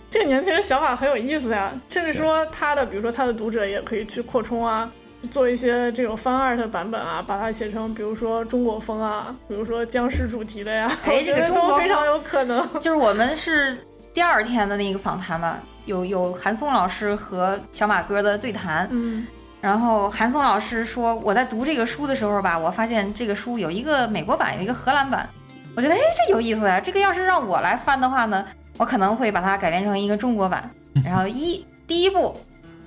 [0.09, 1.71] 这个年轻人想法很有意思呀。
[1.89, 4.91] 甚至说他的，比如说他的读者也可以去扩充啊，
[5.29, 10.91] 做一些这种翻 art 版本啊，把它写成比如说中国风啊，比如说僵尸主题的呀。
[11.05, 12.67] 哎，这个中国非常有可能。
[12.79, 13.77] 就是我们是。
[14.13, 18.87] 第二天的那个访谈吧，有有韩松老师和小马哥的对谈。
[18.91, 19.25] 嗯，
[19.61, 25.27] 然后韩松老师说，我在读这个书的时候吧，我发现这个书有一个美国版，有一个荷兰版。
[25.75, 26.81] 我觉得，哎，这有意思啊！
[26.81, 28.45] 这个要是让我来翻的话呢，
[28.77, 30.69] 我可能会把它改编成一个中国版。
[31.05, 32.35] 然后一第一步。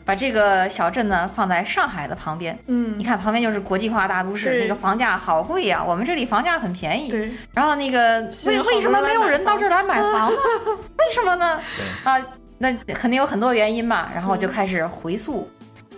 [0.05, 5.83] 把这个小镇呢放在上海的旁边，嗯，你看旁边就是国际化大都市，那个房价好贵呀。
[5.83, 7.31] 我们这里房价很便宜，对。
[7.55, 10.37] 然后那个为为什么没有人到这儿来买 房呢？
[10.99, 11.59] 为什么呢？
[12.05, 12.17] 啊，
[12.59, 14.11] 那肯定有很多原因嘛。
[14.15, 15.49] 然后就开始回溯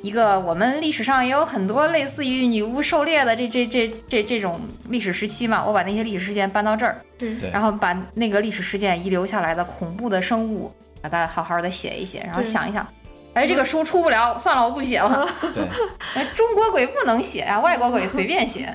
[0.02, 5.64] 一个我们历史上也有很多类似于女巫狩猎的这这这这这种历史时期嘛。
[5.64, 7.50] 我把那些历史事件搬到这儿，对对。
[7.50, 12.86] 然后把那个历史事件遗留下来的恐怖的生物，把它好好的写一写，然后想一想。
[13.36, 15.28] 哎，这个书出不了，算了，我不写了。
[15.52, 15.62] 对，
[16.14, 18.72] 哎，中国鬼不能写啊，外国鬼随便写。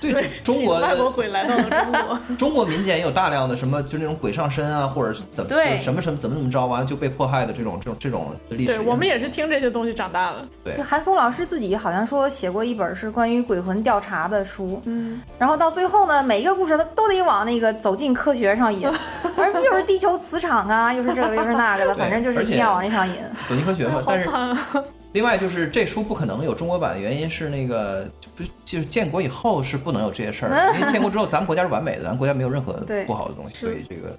[0.00, 2.20] 对，中国 外国鬼来到了中国。
[2.36, 8.72] 中国民间也有大量的什么，就那种鬼上身啊，或者怎么，对，什么什么怎么怎么着，完了就被迫害的这种这种这种历史。
[8.72, 10.38] 对我们也是听这些东西长大的。
[10.64, 18.90] 对，韩松老师自己好像说写过一本是关于鬼魂调查的书，嗯，然后到最后呢，每一个故事他都得往那个走进科学上引，
[19.38, 23.14] 而又是地球磁场啊，又是这个又是那个的，反正就是一定要往那上引。
[23.46, 24.28] 走进科学嘛，但是。
[25.12, 32.74] 另外就是这书不可能有中国版的原因是那个就就是建国以后是不能有这些事儿， 因为建国之后咱们国家是完美的，咱国家没有任何
[33.06, 34.16] 不好的东西，所以这个。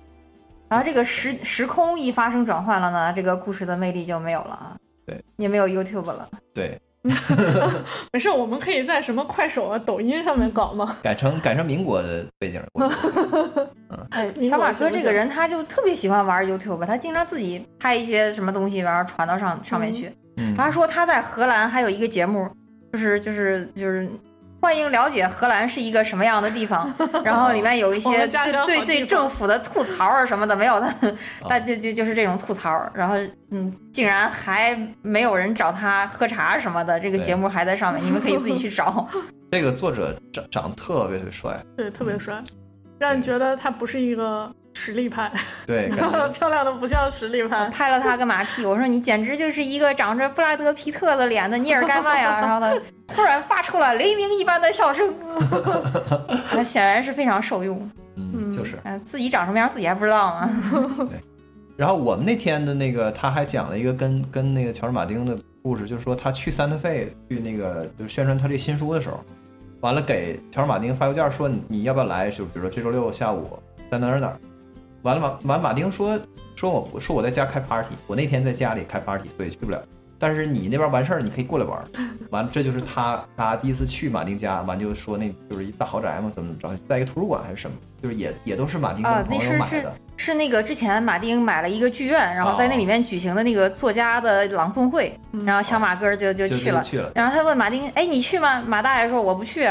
[0.68, 4.76] 然后这个时时空一发生转换了呢，这个故事的魅力就没有了啊。
[5.06, 6.28] 对，也没有 YouTube 了。
[6.54, 6.78] 对。
[8.14, 10.98] 没事，我们可以在什么快手啊、抖音上面搞吗？
[11.02, 12.62] 改成改成民国的背景。
[13.90, 20.16] 嗯，小马哥这个人他就特别喜欢玩 YouTube，他经常自己拍一些什么东西，然后传到上上面去。
[20.58, 22.50] 他说他在荷兰还有一个节目，
[22.94, 24.08] 就是就是就是。
[24.62, 26.94] 欢迎了解荷兰是一个什么样的地方，
[27.26, 30.94] 然后里面有一些对对对政府的吐槽啊什么的没有的，
[31.50, 33.16] 但就就就是这种吐槽，然后
[33.50, 39.08] 嗯，竟然还没有人找他喝茶什么的，这个节目还在上面，你们可以自己去找。
[39.52, 42.42] 这个作者长长得特别的帅，对，特别帅，
[43.00, 44.50] 让你觉得他不是一个。
[44.74, 45.32] 实力派，
[45.68, 47.66] 对，漂亮的不像实力派。
[47.70, 52.40] 拍了他个马屁，我说你简直就是一个长着布拉德皮特的脸的尼尔盖曼呀！
[52.42, 52.74] 然后他
[53.14, 55.14] 突然发出了雷鸣一般的笑声，
[56.50, 57.90] 他显然是非常受用。
[58.16, 60.50] 嗯，就是，嗯自己长什么样自己还不知道吗。
[61.10, 61.20] 对。
[61.78, 69.20] 然后我们那天的那个，他还讲了一个跟跟那个乔治马丁的故事，就是说他去三特费去那个就是宣传他这新书的时候，
[69.80, 72.30] 完了给乔治马丁发邮件说你要不要来？
[72.30, 73.58] 就比如说这周六下午
[73.90, 74.38] 在哪儿哪儿。
[75.04, 76.20] 完了，马完马丁说
[76.56, 79.82] 说我说我在家开 party，我那天在家里开 party，所以去不了。
[80.20, 81.84] 但是你那边完事儿，你可以过来玩。
[82.30, 89.92] 完了，这就是他他第一次去马丁家，完就说那就是一大豪宅嘛，怎么怎么着，在一个图书馆还是什么，就是也也都是马丁跟朋友买的。
[90.18, 96.84] 是那个之前马丁买了一个剧院，然后在那里面举行的那个作家的朗诵会，然后小马哥就就去了。
[96.84, 97.12] 去了。
[97.16, 98.62] 然后他问马丁，哎，你去吗？
[98.62, 99.64] 马大爷说我不去。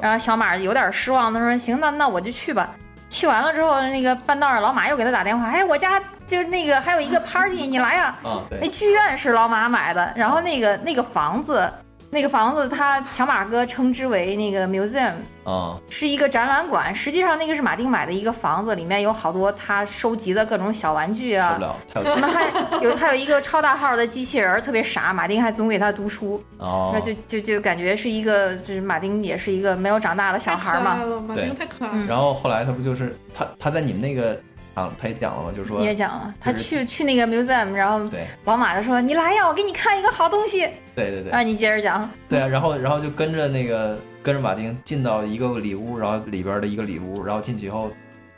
[0.00, 2.76] 然后小马有点失望，他说行，那那我就去吧。
[3.14, 8.14] 去完了之后，那个半道上老马又给他打电话，哎，我家就是那个还有一个 party， 你来呀？
[8.24, 8.58] 啊，对。
[8.60, 11.72] 那剧院是老马买的，然后那个那个房子。
[12.14, 16.94] 那个房子，他小马哥称之为那个 museum，啊，是一个展览馆。
[16.94, 21.58] 实际上，那个是马丁买的一个房子，里面有好多他收集的各种小玩具啊。
[21.92, 25.12] 那还有还有一个超大号的机器人， 特别傻。
[25.12, 31.00] 马丁还总给他读书，那就就就感觉是一个，就是马丁也是一个没有长大的小孩嘛。
[31.34, 32.06] 对，太可爱了。
[32.06, 34.40] 然后后来他不就是他他在你们那个。
[34.74, 38.08] 啊，他也讲了嘛，就是说你也讲了，他去去那个 museum，然后
[38.44, 42.08] 宝马就说：“你来呀，我给你看一个好东西。”对对对，啊你接着讲。
[42.28, 47.90] 对啊，然后然后就跟着那个跟着马丁进到一个里屋，然后里边的一个里屋，然后进去以后，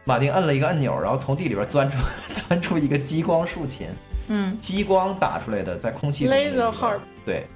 [0.04, 1.96] 马丁摁了一个按钮，然后从地里边钻出
[2.34, 3.88] 钻出一个激光竖琴，
[4.28, 6.30] 嗯，激光打出来的，在空气里。
[6.30, 6.98] Laser harp。
[7.24, 7.46] 对。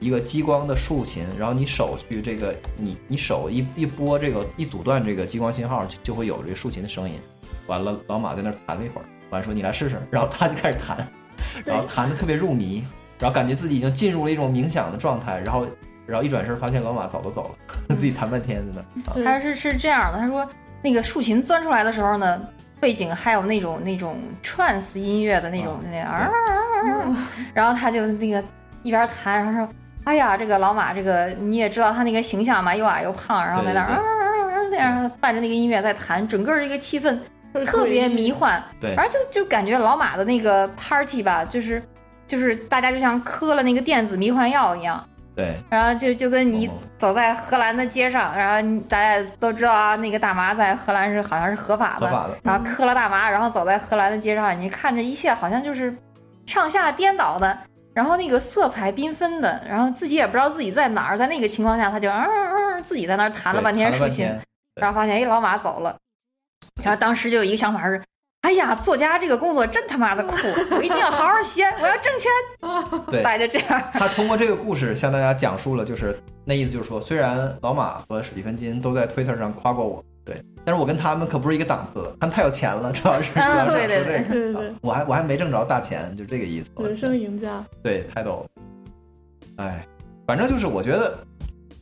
[0.00, 7.14] 一个激光的竖琴，然后你手去这个你你手一一拨这个一阻断这个激光信号，就就会有这个竖琴的声音。
[7.66, 11.06] 完了，老马在那儿弹了一会儿，完了说你来试试，然后他就开始弹，
[11.64, 12.84] 然后弹的特别入迷，
[13.18, 15.66] 然后感觉自己已经进入了一种冥想的状态，然后
[16.06, 17.54] 然后一转身发现老马早都走
[17.88, 19.24] 了， 自己弹半天在那。
[19.24, 20.48] 他是是这样的，他说
[20.82, 22.40] 那个竖琴钻出来的时候呢，
[22.78, 26.30] 背景还有那种那种 trance 音乐的那种那样，
[27.54, 28.44] 然后他就那个
[28.82, 29.68] 一边弹，然后说
[30.04, 34.02] ：“哎呀，这个老马，这个你也知道他那个形象嘛，又矮又胖，然后在那儿
[34.70, 37.18] 那样伴着那个音乐在弹，整个这个气氛。”
[37.64, 41.82] 特别迷幻， 对，而就就感觉老马的那个 party 吧，就是
[42.26, 55.94] 就是大家就像磕了那个电子迷幻药一样，对，然后就就跟你走在荷兰的街上，然后大家都知道啊，那个大麻在荷兰是好像是合法的，合法的，然后磕了大麻，然后走在荷兰的街上，你看着一切好像就是
[56.46, 57.56] 上下颠倒的，
[57.94, 64.26] 然后那个色彩缤纷的，然后自己也不知道自己在哪儿，在那个情况下，他就嗯嗯自己在那儿弹了半天竖琴，
[64.80, 65.96] 然后发现哎老马走了。
[66.82, 68.02] 然后当时就有一个想法是，
[68.42, 70.36] 哎呀，作家这个工作真他妈的酷，
[70.72, 72.30] 我一定要好好写，我要挣钱。
[73.10, 73.82] 对，大家就这样。
[73.92, 86.70] 他通过这个故事向大家讲述了，就是那意思就是说，虽然老马和史蒂芬金都在 Twitter 上夸过我，对，但是我跟他们可不是一个档次，他们太有钱了，主要是 主要是这个，对对，我还我还没挣着大钱，就这个意思。
[86.82, 87.64] 人生赢家。
[87.82, 89.64] 对，太逗了。
[89.64, 89.86] 哎，
[90.26, 91.16] 反正就是我觉得。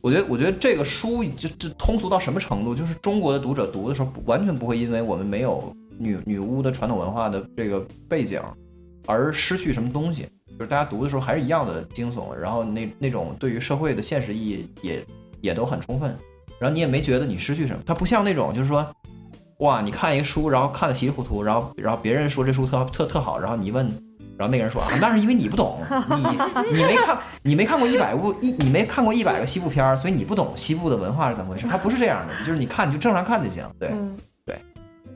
[0.03, 2.75] 我觉得，我觉得这个书就就通俗到什么程度？
[2.75, 7.79] 就是中国的读者读的时候，完全不会因为我们没有女女巫的传统文化的这个
[8.09, 8.41] 背景
[9.07, 10.27] 而失去什么东西。
[10.59, 15.05] 就是大家读的时候还是一样的惊悚，然后那那种对于社会的现实意义也
[15.39, 16.13] 也都很充分。
[16.59, 17.81] 然后你也没觉得你失去什么。
[17.85, 18.85] 它不像那种就是说，
[19.59, 23.89] 哇，你看一个书，然后看的稀里糊涂，然后然后别人说这书特特特好，然后你一问。
[24.43, 25.79] 然后那个人说啊，那是因为你不懂，
[26.73, 31.65] 你你没看，你没看过一百部一，你没看过一百个西部片儿，所以你不懂西部的文化是怎么回事。
[31.65, 33.63] 它不是这样的，就是你看你就正常看就行。
[33.79, 33.89] 对
[34.45, 34.57] 对，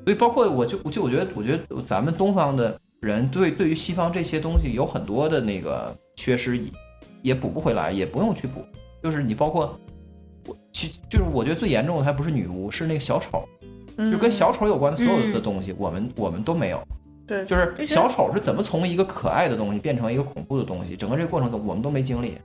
[0.06, 6.58] 所以包括我就就我觉得，我觉得咱们东方的人对对于西方这些东西有很多的那个缺失，
[7.22, 8.64] 也补不回来，也不用去补。
[9.04, 9.78] 就是你包括
[10.48, 13.44] 我，其就是我觉得最严重的还不是女巫，是那个小丑，
[14.10, 16.82] 就跟小丑有关的所有的东西，我们我们都没有。
[17.28, 22.38] 对，就是小丑是怎么从一个可爱的东西变成一个恐怖的东西，整个这个过程中我们都没经历。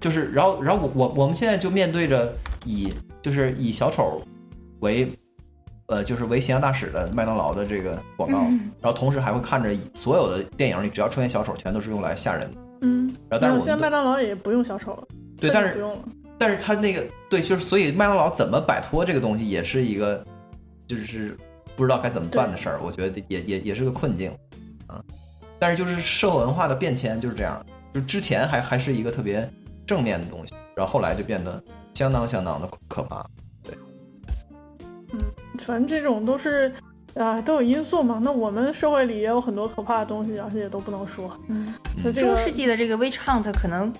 [0.00, 2.34] 就是，然后，然后我我我们现在就面对着
[2.64, 2.92] 以
[3.22, 4.20] 就是以小丑
[4.80, 5.08] 为
[5.86, 8.40] 呃就是为形象大使的麦当劳的这个广告，
[8.80, 12.56] 然后同时还会看着所有的电影里只要出现小丑，全都是用来吓人的。
[12.80, 15.04] 嗯，然后但是现在麦当劳也不用小丑了。
[15.40, 16.02] 对，但是不用了。
[16.36, 20.26] 但是他那个对，就是所以麦当劳怎么摆脱这个东西，也是一个
[20.88, 21.36] 就是。
[21.74, 24.30] 不知道该怎么办的事儿，我觉得也也也是个困境，
[24.86, 25.02] 啊，
[25.58, 27.64] 但是就是社会文化的变迁就是这样，
[27.94, 29.48] 就之前还还是一个特别
[29.86, 31.62] 正面的东西，然后后来就变得
[31.94, 33.24] 相当相当的可怕，
[33.62, 33.74] 对，
[35.12, 35.20] 嗯，
[35.64, 36.70] 反正这种都是
[37.14, 41.74] 啊都有因素嘛，那我们社会里也有很多可怕的东西，而且也都不能说，嗯，
[42.12, 43.92] 中世纪的这个 witch hunt 可能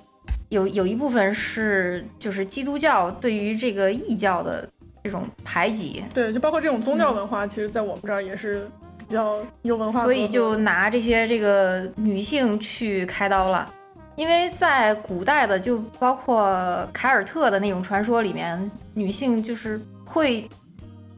[0.50, 4.68] 有有一部分是就是基督教对于这个异教的。
[5.02, 10.04] 这种排挤，对，就包括这种宗教文化，其实在我们这儿也是比较有文化。
[10.04, 13.68] 所以就拿这些这个女性去开刀了，
[14.14, 20.48] 因为在古代的，就包括凯尔特的那种传说里面，女性就是会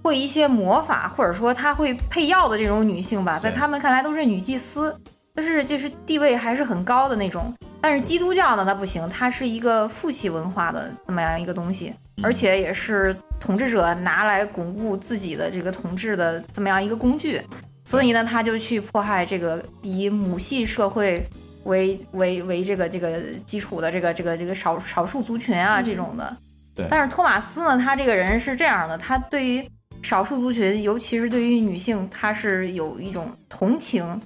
[0.02, 4.96] 会一些魔法，或者说她会配药的这种女性吧，在他们看来都是女祭司，
[5.36, 7.54] 就是就是地位还是很高的那种。
[7.84, 13.14] 但是基督教呢，它不行，它是一个父系文化的这么样一个东西，而且也是。
[13.40, 17.42] 统治者拿来巩固自己的这个统治的这么样一个工具，
[17.84, 21.22] 所以呢，他就去迫害这个以母系社会
[21.64, 26.34] 为为为这个这个基础的这个这个这个少少数族群啊这种的。
[26.74, 26.86] 对。
[26.88, 29.62] 但是托马斯呢，他这个人是这样的，他对于
[30.02, 34.18] 少数族群，尤其是对于女性，他是有一种同情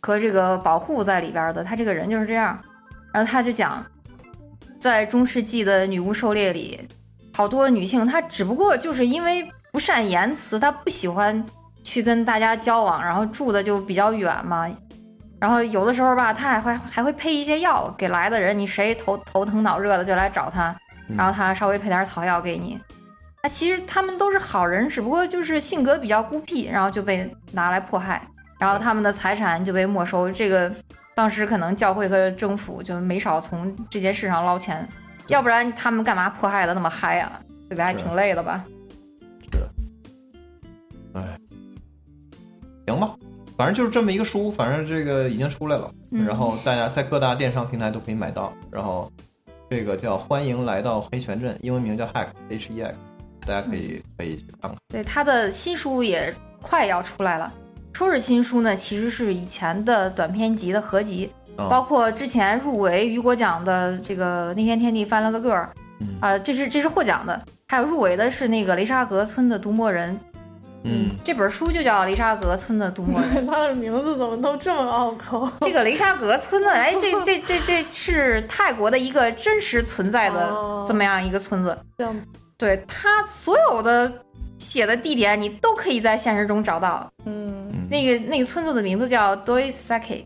[0.00, 1.62] 和这个保护在里边的。
[1.62, 2.58] 他这个人就是这样。
[3.12, 3.84] 然后他就讲，
[4.80, 6.80] 在中世纪的女巫狩猎里。
[7.34, 11.42] 好多女性，她只不过就是因为不善言辞，她不喜欢
[11.82, 14.68] 去跟大家交往，然后住的就比较远嘛。
[15.40, 20.76] 然后有的时候吧，她还会还会配一些药给来的人，你谁头头疼脑热的就来找她，
[21.16, 22.78] 然后她稍微配点草药给你。
[23.42, 28.20] 那其实他们都是好人，只不过就是性格比较孤僻，然后就被拿来迫害，
[28.58, 30.30] 然后他们的财产就被没收。
[30.30, 30.70] 这个
[31.14, 34.88] 当时可能教会和政府就没少从这件事上捞钱。
[35.28, 37.40] 要不然他们干嘛迫害的那么嗨啊？
[37.68, 37.84] 对吧？
[37.84, 38.64] 还挺累的吧？
[39.52, 39.58] 是。
[41.14, 41.38] 哎，
[42.86, 43.14] 行吧，
[43.56, 48.52] 反正就是这么一个书，反正这个已经出来了，然后大家在各大电商平台都可以买到。
[48.70, 49.10] 然后
[49.70, 52.98] 这个叫欢迎来到黑泉镇，英文名叫 Hack H E X，
[53.46, 54.76] 大家可以可以去看看。
[54.88, 57.50] 对，他的新书也快要出来了。
[57.92, 65.70] 说是新书呢，其实是以前的短篇集的合集，嗯包括之前入围雨果奖的这个那天天地翻了个个儿，
[66.00, 70.18] 嗯啊、这是这是获奖的，还有入围的是那个雷沙格村的独墨人，
[70.84, 73.46] 嗯，这本书就叫《雷沙格村的独墨人》。
[73.50, 75.48] 他的名字怎么都这么拗口？
[75.60, 81.78] 这个雷沙格村呢，哎，这这这这是泰国的一个真实存在的哦这么样一个村子。
[81.98, 82.26] 这样子，
[82.56, 84.10] 对他所有的
[84.58, 87.08] 写的地点，你都可以在现实中找到。
[87.26, 87.61] 嗯，嗯
[87.92, 90.24] 那个那个村子的名字叫 Doisaki。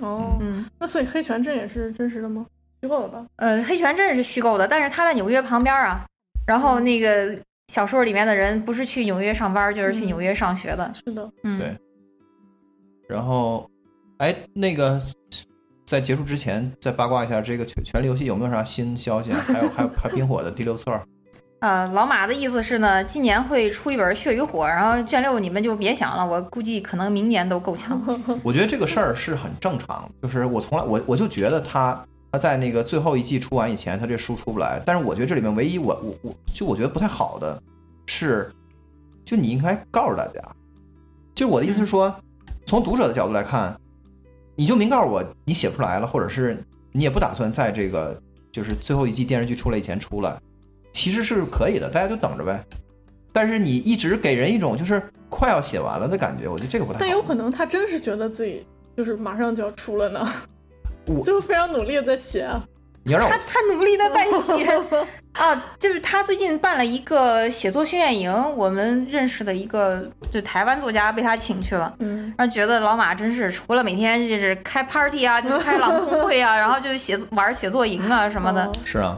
[0.00, 2.46] 哦，嗯，那所以黑泉镇也是真实的吗？
[2.80, 3.26] 虚构的吧？
[3.36, 6.06] 呃，黑泉镇是虚构的，但是它在纽约旁边啊。
[6.46, 10.90] 然后那个小说里面的人不是去纽约上班，就是去嗯纽约上学的。
[10.94, 11.76] 是的，嗯，对
[13.08, 13.68] 然后，
[14.18, 15.00] 哎，那个
[15.84, 19.38] 在结束之前再八卦一下，这个权权力游戏有没有啥新消息啊？
[19.40, 20.92] 还有还有还冰火的第六册，
[21.60, 28.00] 呃，老马的意思是呢，今年会出一本《血与火》，然后卷六你们就别想了，我估计可能明年都够呛。
[28.44, 32.00] 我觉得这个事儿是很正常，就是我从来我我就觉得他
[32.30, 34.80] 他在那个最后一季出完以前，他这书出不来。
[34.86, 37.60] 但是我觉得这里面唯一我我我就我觉得不太好的
[38.06, 38.48] 是，
[39.24, 40.40] 就你应该告诉大家，
[41.34, 42.14] 就我的意思是说，
[42.66, 43.76] 从读者的角度来看，
[44.54, 48.16] 你就明告诉我你写不出来了，或者是你也不打算在这个
[48.52, 50.36] 就是最后一季电视剧出来以前出来，
[50.98, 52.60] 其实是可以的，大家就等着呗。
[53.32, 57.00] 但是你一直给人一种就是快要写完了的感觉，我觉得这个不太好。
[57.00, 60.28] 但有可能他真是觉得自己就是马上就要出了呢
[61.06, 62.64] 我，就非常努力的在写啊。
[63.04, 64.68] 你要让我他他努力的在写
[65.34, 71.94] 啊，就是他最近办了一个写作训练营，我们认识的一个就台湾作家被他请去了。
[72.00, 79.16] 嗯，然后觉得老马真是除了每天就是开 party 啊，就是开朗 诵会啊，然后就是写玩写作营啊什么的哦，是啊，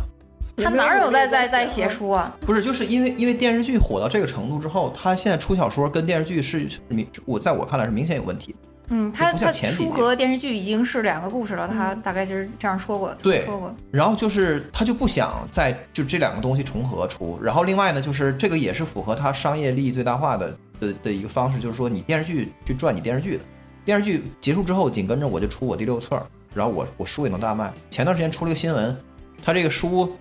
[0.60, 1.88] 他哪有在在在在写？
[1.88, 2.36] 书啊？
[2.40, 8.54] 不是，就是因为因为电视剧火到这个程度之后，他现在出小说跟电视剧是是明，我在我看来是明显有问题。
[8.92, 13.72] 嗯，他他书和电视剧已经是两个故事了，他嗯大概就是这样说过，对说过。
[13.92, 23.44] 然后就是他就不想再就这两个东西重合出，然后另外呢，就是这个也是符合他商业利益最大化的的的一个方式，就是说你电视剧去赚你电视剧的，
[23.84, 26.20] 电视剧结束之后紧跟着我就出我第六册，
[26.52, 27.72] 然后我我书也能大卖。
[27.90, 28.96] 前段时间出了个新闻，
[29.44, 30.12] 他这个书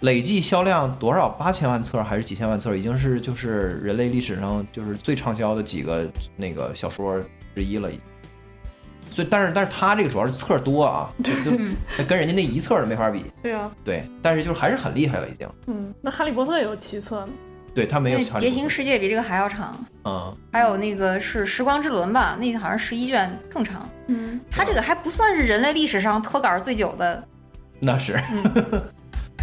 [0.00, 1.28] 累计销量多少？
[1.30, 2.76] 八千万册还是几千万册？
[2.76, 7.20] 已经是就是人类历史上就是最畅销的几个那个小说
[7.54, 8.02] 之一了，已经。
[9.10, 13.24] 所以，但是但是他这个主要是册多啊， 就跟人家那一册都没法比。
[13.42, 15.48] 对啊，对，但是就是还是很厉害了，已经。
[15.66, 17.32] 嗯，那哈利波特也有七册呢。
[17.74, 23.88] 对他没有那强《蝶形世界》比这个还要长，嗯，还有那个是《时光之轮》吧，那个好像十一卷更长。
[24.06, 27.22] 嗯，他这个还不算是人类历史上脱稿最久的，
[27.78, 28.20] 那是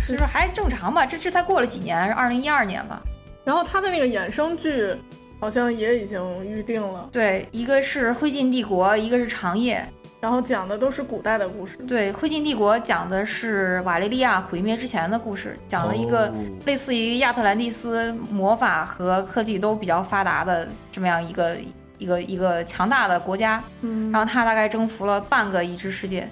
[0.07, 1.05] 就是还正常吧。
[1.05, 3.01] 这这才过了几年，二零一二年吧。
[3.43, 4.95] 然后他的那个衍生剧
[5.39, 9.79] 好像也已经预定了，对，一个是《灰烬帝国》，一个是《长夜》。
[10.21, 11.77] 然后讲的都是古代的故事。
[11.87, 16.33] 对，《灰烬帝国》讲的是瓦雷利亚毁灭之前的故事，讲了一个哦
[16.65, 21.55] 类似于亚特兰蒂斯魔法和科技都比较发达的这么样一个
[21.99, 26.27] 一个一个强大的国家，嗯，然后他大概征服了半个已知世界，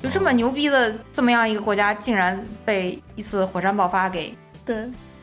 [0.00, 4.34] 就这么牛逼的这么样一个国家，竟然被一次火山爆发给
[4.64, 4.76] 对，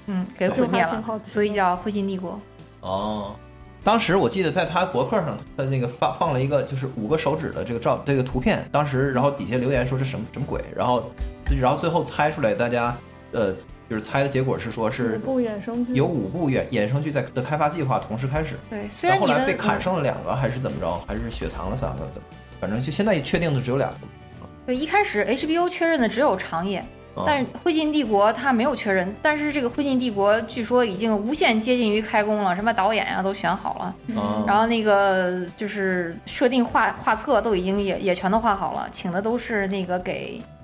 [0.07, 2.39] 嗯给毁灭了所以叫灰烬帝国。
[2.81, 3.35] 哦。
[3.83, 11.03] 当时我记得在他博客上，他那个放放了一个就是五个手指的这个照这个图片，当时然后底下留言说是什么什么鬼，然后
[11.61, 12.97] 然后最后猜出来，大家
[13.31, 13.53] 呃
[13.87, 22.27] 就是猜的结果是说五是部衍生剧有五部衍衍生剧在的开发计划同时开始，对，虽然后后来被砍剩了两个，还是怎么着，还是雪藏了三个，怎么？
[22.59, 23.97] 反正就现在确定的只有两个。
[24.65, 26.83] 对一开始 HBO 确认的只有长夜，
[27.15, 40.39] 嗯但是灰烬帝国它没有确认，但是这个灰烬帝国据说已经无限接近于开工了，什么导演啊都选好了，嗯然后那个就是设定画画册都已经也也全都画好了，请的都是那个给《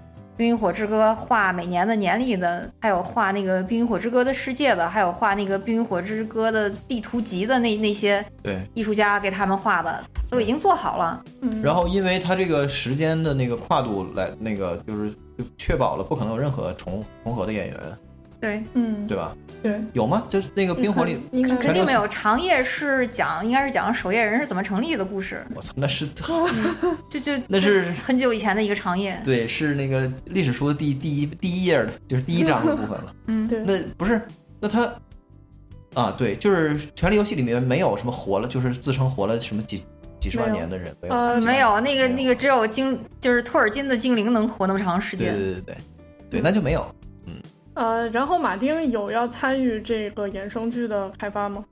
[0.41, 11.23] 冰与火之歌》画每年的年历的，还有画那个《冰与火之歌》的世界的，还有画那个《冰与火之歌》的地图集的那那些对，艺术家给他们画的都已经做好了。
[11.41, 17.77] 嗯，然后因为它这个时间的那个跨度来，那个就是就确保了不可能有任何重重合的演员，
[18.41, 19.37] 对，嗯，对吧？
[19.61, 20.25] 对，有吗？
[20.27, 21.15] 就是那个冰火里，
[21.59, 22.07] 肯定没有。
[22.07, 26.07] 长夜是讲，应该是讲守夜人是怎么成立的故事，我操，那是
[27.07, 29.21] 就就那是很久以前的一个长夜。
[29.23, 33.15] 对，是那个历史书的第第一第一页的，就是第一章的部分了。
[33.27, 34.19] 嗯，对，那不是，
[34.59, 34.91] 那他
[35.93, 39.85] 啊，对，就是《权力游戏》里面没有什么活了，就是自称活了什么几
[40.19, 45.37] 几十万年的人，没有，呃没有那个那个只有精就是托尔金的精灵能活那么长时间。
[45.37, 45.77] 对对对。
[46.31, 46.83] 对，那就没有。
[47.74, 51.63] 呃，然后马丁有要参与这个衍生剧的开发吗？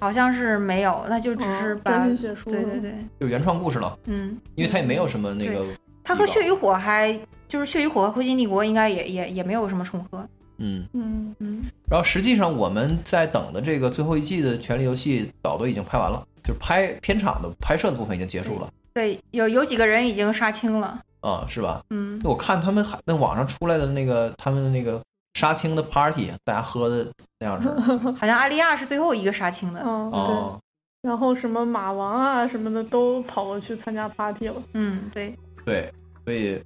[0.00, 2.50] 好像是没有，那就只是哦把、专心写书。
[2.50, 5.66] 对对，对，就原创故事了，嗯，因为他也没有什么那个，
[6.04, 7.12] 他和《血与火》还
[7.48, 10.26] 就是《血与火》和《灰烬帝国》应该也也也没有什么重合。
[10.58, 10.86] 嗯。
[10.92, 21.00] 嗯嗯，然后实际上我们在等的这个最后一季的《权力游戏》早都已经拍完了，就是拍片场的拍摄的部分已经结束了对，有有几个人已经杀青了。
[21.20, 21.82] 啊、是吧？
[21.90, 25.02] 嗯，我看他们还那网上出来的那个他们的那个
[25.38, 27.06] 杀青的 party，大家喝的
[27.38, 27.74] 那样式儿
[28.18, 29.80] 好像阿利亚是最后一个杀青的。
[29.86, 30.34] 嗯，对。
[30.34, 30.60] 哦，
[31.02, 34.56] 然后什么马王啊什么的都跑过去参加 party 了。
[34.72, 35.92] 嗯，对，对，
[36.24, 36.60] 所以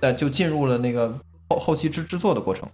[0.00, 1.16] 但就进入了那个
[1.48, 2.68] 后后期制制作的过程，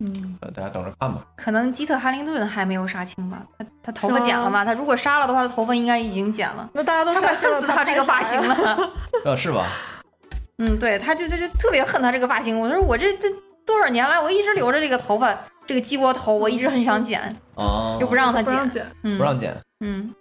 [0.00, 1.24] 嗯，呃，大家等着看吧。
[1.36, 3.46] 可能基特哈灵顿还没有杀青吧？
[3.56, 4.64] 他他头发剪了吗？
[4.64, 6.68] 他如果杀了的话，他头发应该已经剪了。
[6.72, 8.40] 那大家都他快杀恨死他这个发型。
[8.40, 8.92] 了。
[9.24, 9.68] 呃，是吧？
[10.58, 12.58] 嗯，对，他就就就特别恨他这个发型。
[12.58, 13.28] 我说我这这
[13.66, 15.36] 多少年来，我一直留着这个头发，
[15.66, 17.20] 这个鸡窝头，我一直很想剪，
[17.56, 18.54] 哦，又不让他剪。
[18.54, 18.86] 不让剪。
[19.02, 20.14] 嗯，不让剪，嗯，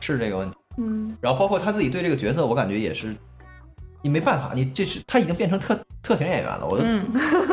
[0.00, 0.56] 是这个问题。
[0.76, 3.14] 嗯，然后包括他自己对这个角色，我感觉也是，
[4.02, 7.04] 你没办法，你这是他已经变成特特型演员了，我都、嗯，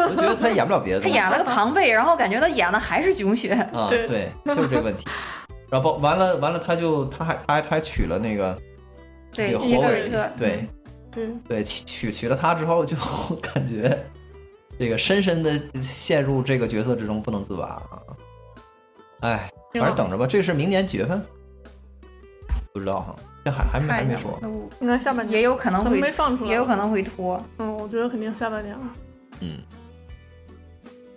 [0.09, 1.01] 我都觉得他演不了别的。
[1.05, 3.53] 他演了个庞贝，然后感觉他演的还是囧 雪。
[3.73, 5.05] 啊，对对，就是这个问题。
[5.69, 8.57] 然后包完了完了，他就他还他还他还娶了那个
[9.33, 10.67] 对，那个伊火尾格瑞特，，对
[11.11, 12.95] 对，对，娶娶娶了他之后，就
[13.41, 13.97] 感觉
[14.77, 18.01] 这个深深的陷入这个角色之中不能自拔啊。
[19.21, 21.23] 哎，反正等着吧，这是明年几月份？
[22.73, 24.37] 不知道哈，这还还没还没说。
[24.41, 26.75] 那我应该下半年也有可能会没会，放出来，也有可。
[26.75, 27.41] 能会拖。
[27.57, 28.83] 嗯，我觉得肯定下半年了。
[29.39, 29.59] 嗯，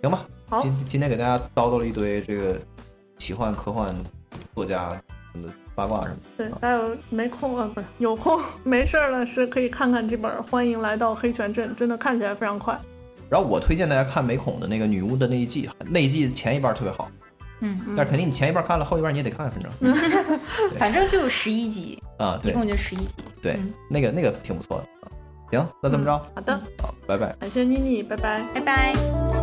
[0.01, 2.57] 行吧，好今今天给大家叨叨了一堆这个
[3.17, 3.93] 奇幻科幻
[4.55, 4.89] 作家
[5.33, 6.21] 什么的八卦什么的。
[6.37, 7.69] 对，大家有没空啊？
[7.75, 12.79] 不是有空 没事儿了，是可以看看这本《欢迎来到黑泉镇》，真的看起来非常快。
[13.29, 17.09] 然后我推荐大家看美恐的那个女巫的那一季，那一季前一半特别好，
[17.61, 19.69] 嗯，但是肯定你前一半看了，后一半你也得看，反正
[20.79, 23.23] 反正就十一集，啊，一对共就十一集。
[23.41, 25.11] 对嗯，那个那个挺不错的啊。
[25.51, 27.35] 行，那这么着，好的，好，拜拜。
[27.39, 28.43] 感谢妮妮，拜拜。
[28.53, 29.38] 拜拜。